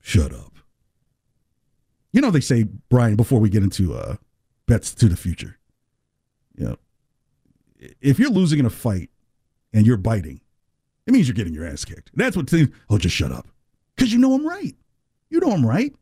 [0.00, 0.53] Shut up.
[2.14, 4.14] You know, they say, Brian, before we get into uh,
[4.68, 5.58] bets to the future,
[6.56, 6.76] you know,
[8.00, 9.10] if you're losing in a fight
[9.72, 10.40] and you're biting,
[11.08, 12.12] it means you're getting your ass kicked.
[12.14, 13.48] That's what, seems, oh, just shut up.
[13.96, 14.76] Because you know I'm right.
[15.28, 15.92] You know I'm right.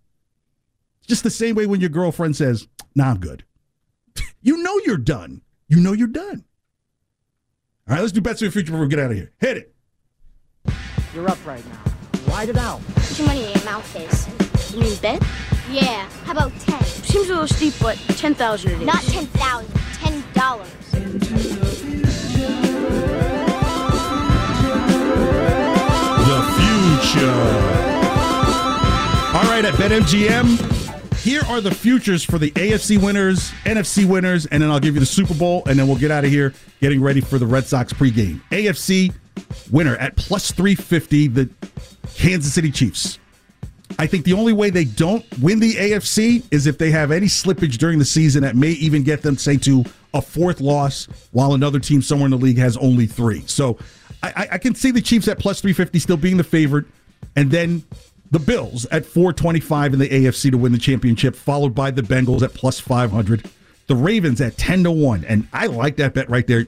[1.09, 3.43] Just the same way when your girlfriend says, nah, I'm good.
[4.43, 5.41] you know you're done.
[5.67, 6.45] You know you're done.
[7.89, 9.33] All right, let's do bets to the future before we get out of here.
[9.39, 9.75] Hit it.
[11.15, 11.93] You're up right now.
[12.27, 12.81] Ride it out.
[12.81, 14.75] How much money in your mouth is?
[14.75, 15.23] You mean bet?
[15.73, 16.07] Yeah.
[16.25, 16.83] How about ten?
[16.85, 18.87] Seems a little steep, but 10,000 it is.
[18.87, 19.73] Not ten thousand.
[19.95, 20.69] Ten dollars.
[26.29, 27.31] The future.
[29.35, 34.63] All right, at BetMGM, here are the futures for the AFC winners, NFC winners, and
[34.63, 36.53] then I'll give you the Super Bowl, and then we'll get out of here
[36.83, 38.43] getting ready for the Red Sox pregame.
[38.51, 39.15] AFC
[39.71, 41.49] winner at plus 350, the
[42.15, 43.19] Kansas City Chiefs.
[43.99, 47.27] I think the only way they don't win the AFC is if they have any
[47.27, 49.85] slippage during the season that may even get them, say, to
[50.15, 53.43] a fourth loss, while another team somewhere in the league has only three.
[53.47, 53.79] So
[54.23, 56.87] I, I can see the Chiefs at plus 350 still being the favorite,
[57.35, 57.85] and then
[58.31, 62.43] the Bills at 425 in the AFC to win the championship, followed by the Bengals
[62.43, 63.49] at plus 500.
[63.89, 65.25] The Ravens at 10 to 1.
[65.25, 66.67] And I like that bet right there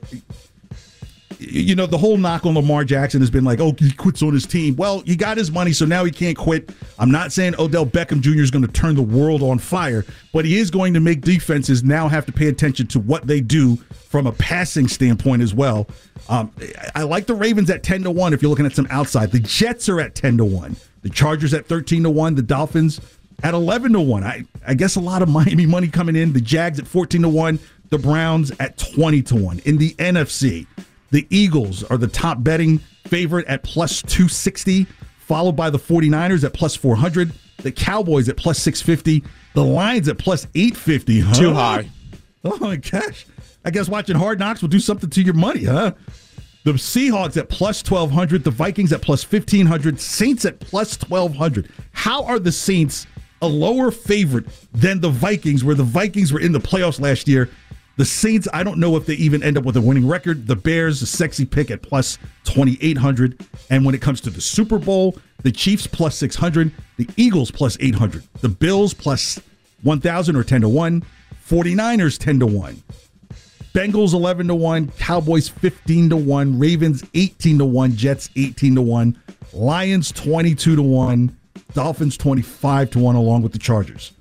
[1.51, 4.33] you know, the whole knock on Lamar Jackson has been like, oh, he quits on
[4.33, 4.77] his team.
[4.77, 6.71] Well, he got his money, so now he can't quit.
[6.99, 8.41] I'm not saying Odell Beckham Jr.
[8.41, 11.83] is going to turn the world on fire, but he is going to make defenses
[11.83, 13.77] now have to pay attention to what they do
[14.09, 15.89] from a passing standpoint as well.
[16.29, 16.53] Um,
[16.95, 19.33] I like the Ravens at 10 to 1 if you're looking at some outside.
[19.33, 20.77] The Jets are at 10 to 1.
[21.03, 22.35] The Chargers at 13 to 1.
[22.35, 23.01] The Dolphins
[23.43, 24.25] at 11 to 1.
[24.25, 26.33] I, I guess a lot of Miami money coming in.
[26.33, 27.59] The Jags at 14 to 1.
[27.91, 29.61] The Browns at 20 to 1.
[29.61, 30.67] In the NFC,
[31.15, 34.85] the Eagles are the top betting favorite at plus 260,
[35.17, 39.23] followed by the 49ers at plus 400, the Cowboys at plus 650,
[39.55, 41.21] the Lions at plus 850.
[41.21, 41.35] Huh?
[41.35, 41.89] Too high.
[42.43, 43.27] Oh my gosh.
[43.65, 45.93] I guess watching Hard Knocks will do something to your money, huh?
[46.65, 51.71] The Seahawks at plus 1200, the Vikings at plus 1500, Saints at plus 1200.
[51.93, 53.07] How are the Saints
[53.41, 57.51] a lower favorite than the Vikings, where the Vikings were in the playoffs last year?
[57.97, 60.49] The Saints, I don't know if they even end up with a winning record.
[60.49, 63.47] The Bears, a sexy pick at plus 2,800.
[63.71, 67.77] And when it comes to the Super Bowl, the Chiefs plus 600, the Eagles plus
[67.79, 69.41] 800, the Bills plus
[69.83, 71.05] 1,000 or 10 to 1,
[71.47, 72.83] 49ers 10 to 1.
[73.75, 78.83] Bengals 11 to 1, Cowboys 15 to 1, Ravens 18 to 1, Jets 18 to
[78.83, 79.19] 1,
[79.53, 81.37] Lions 22 to 1,
[81.75, 84.13] Dolphins 25 to 1 along with the Chargers.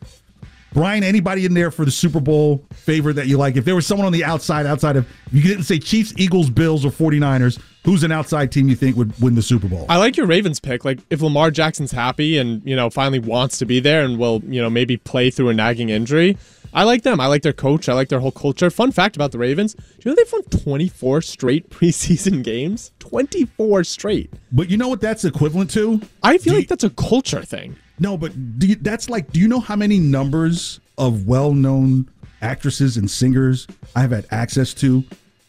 [0.74, 3.56] Brian, anybody in there for the Super Bowl favorite that you like?
[3.56, 6.84] If there was someone on the outside, outside of, you didn't say Chiefs, Eagles, Bills,
[6.84, 9.86] or 49ers, who's an outside team you think would win the Super Bowl?
[9.88, 10.84] I like your Ravens pick.
[10.84, 14.42] Like, if Lamar Jackson's happy and, you know, finally wants to be there and will,
[14.46, 16.38] you know, maybe play through a nagging injury,
[16.74, 17.20] I like them.
[17.20, 17.88] I like their coach.
[17.88, 18.70] I like their whole culture.
[18.72, 22.92] Fun fact about the Ravens do you know they've won 24 straight preseason games?
[23.00, 24.34] 24 straight.
[24.52, 26.02] But you know what that's equivalent to?
[26.24, 27.76] I feel like that's a culture thing.
[28.00, 32.10] No, but do you, that's like, do you know how many numbers of well-known
[32.42, 35.04] actresses and singers I have had access to,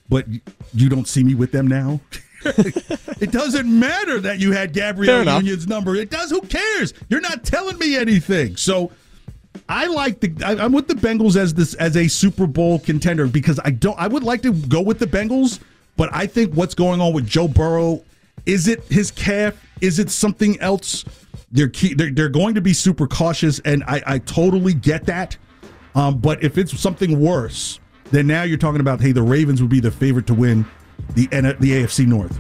[0.09, 0.27] but
[0.75, 2.01] you don't see me with them now?
[2.45, 5.97] it doesn't matter that you had Gabrielle Union's number.
[5.97, 6.31] It does.
[6.31, 6.93] Who cares?
[7.09, 8.57] You're not telling me anything.
[8.57, 8.93] So
[9.67, 10.35] I like the.
[10.45, 13.99] I, I'm with the Bengals as this as a Super Bowl contender because I don't.
[13.99, 15.59] I would like to go with the Bengals,
[15.97, 18.03] But I think what's going on with Joe Burrow
[18.47, 19.55] is it his calf?
[19.81, 21.05] Is it something else?
[21.55, 25.37] They're key, they're, they're going to be super cautious, and I, I totally get that.
[25.95, 27.79] Um, but if it's something worse,
[28.11, 30.67] then now you're talking about hey, the Ravens would be the favorite to win
[31.15, 32.39] the the AFC North.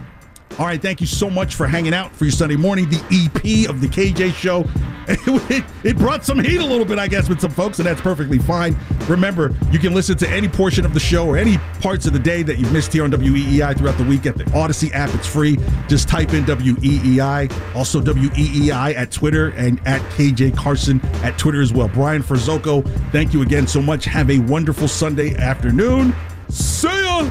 [0.58, 2.88] All right, thank you so much for hanging out for your Sunday morning.
[2.88, 4.64] The EP of the KJ Show.
[5.84, 8.38] It, brought some heat a little bit, I guess, with some folks, and that's perfectly
[8.38, 8.76] fine.
[9.08, 12.18] Remember, you can listen to any portion of the show or any parts of the
[12.18, 15.14] day that you've missed here on WEEI throughout the week at the Audacy app.
[15.14, 15.58] It's free.
[15.88, 17.74] Just type in WEEI.
[17.74, 21.88] Also, WEEI at Twitter and at KJ Carson at Twitter as well.
[21.88, 24.06] Brian Ferzoco, thank you again so much.
[24.06, 26.14] Have a wonderful Sunday afternoon.
[26.48, 27.30] See ya!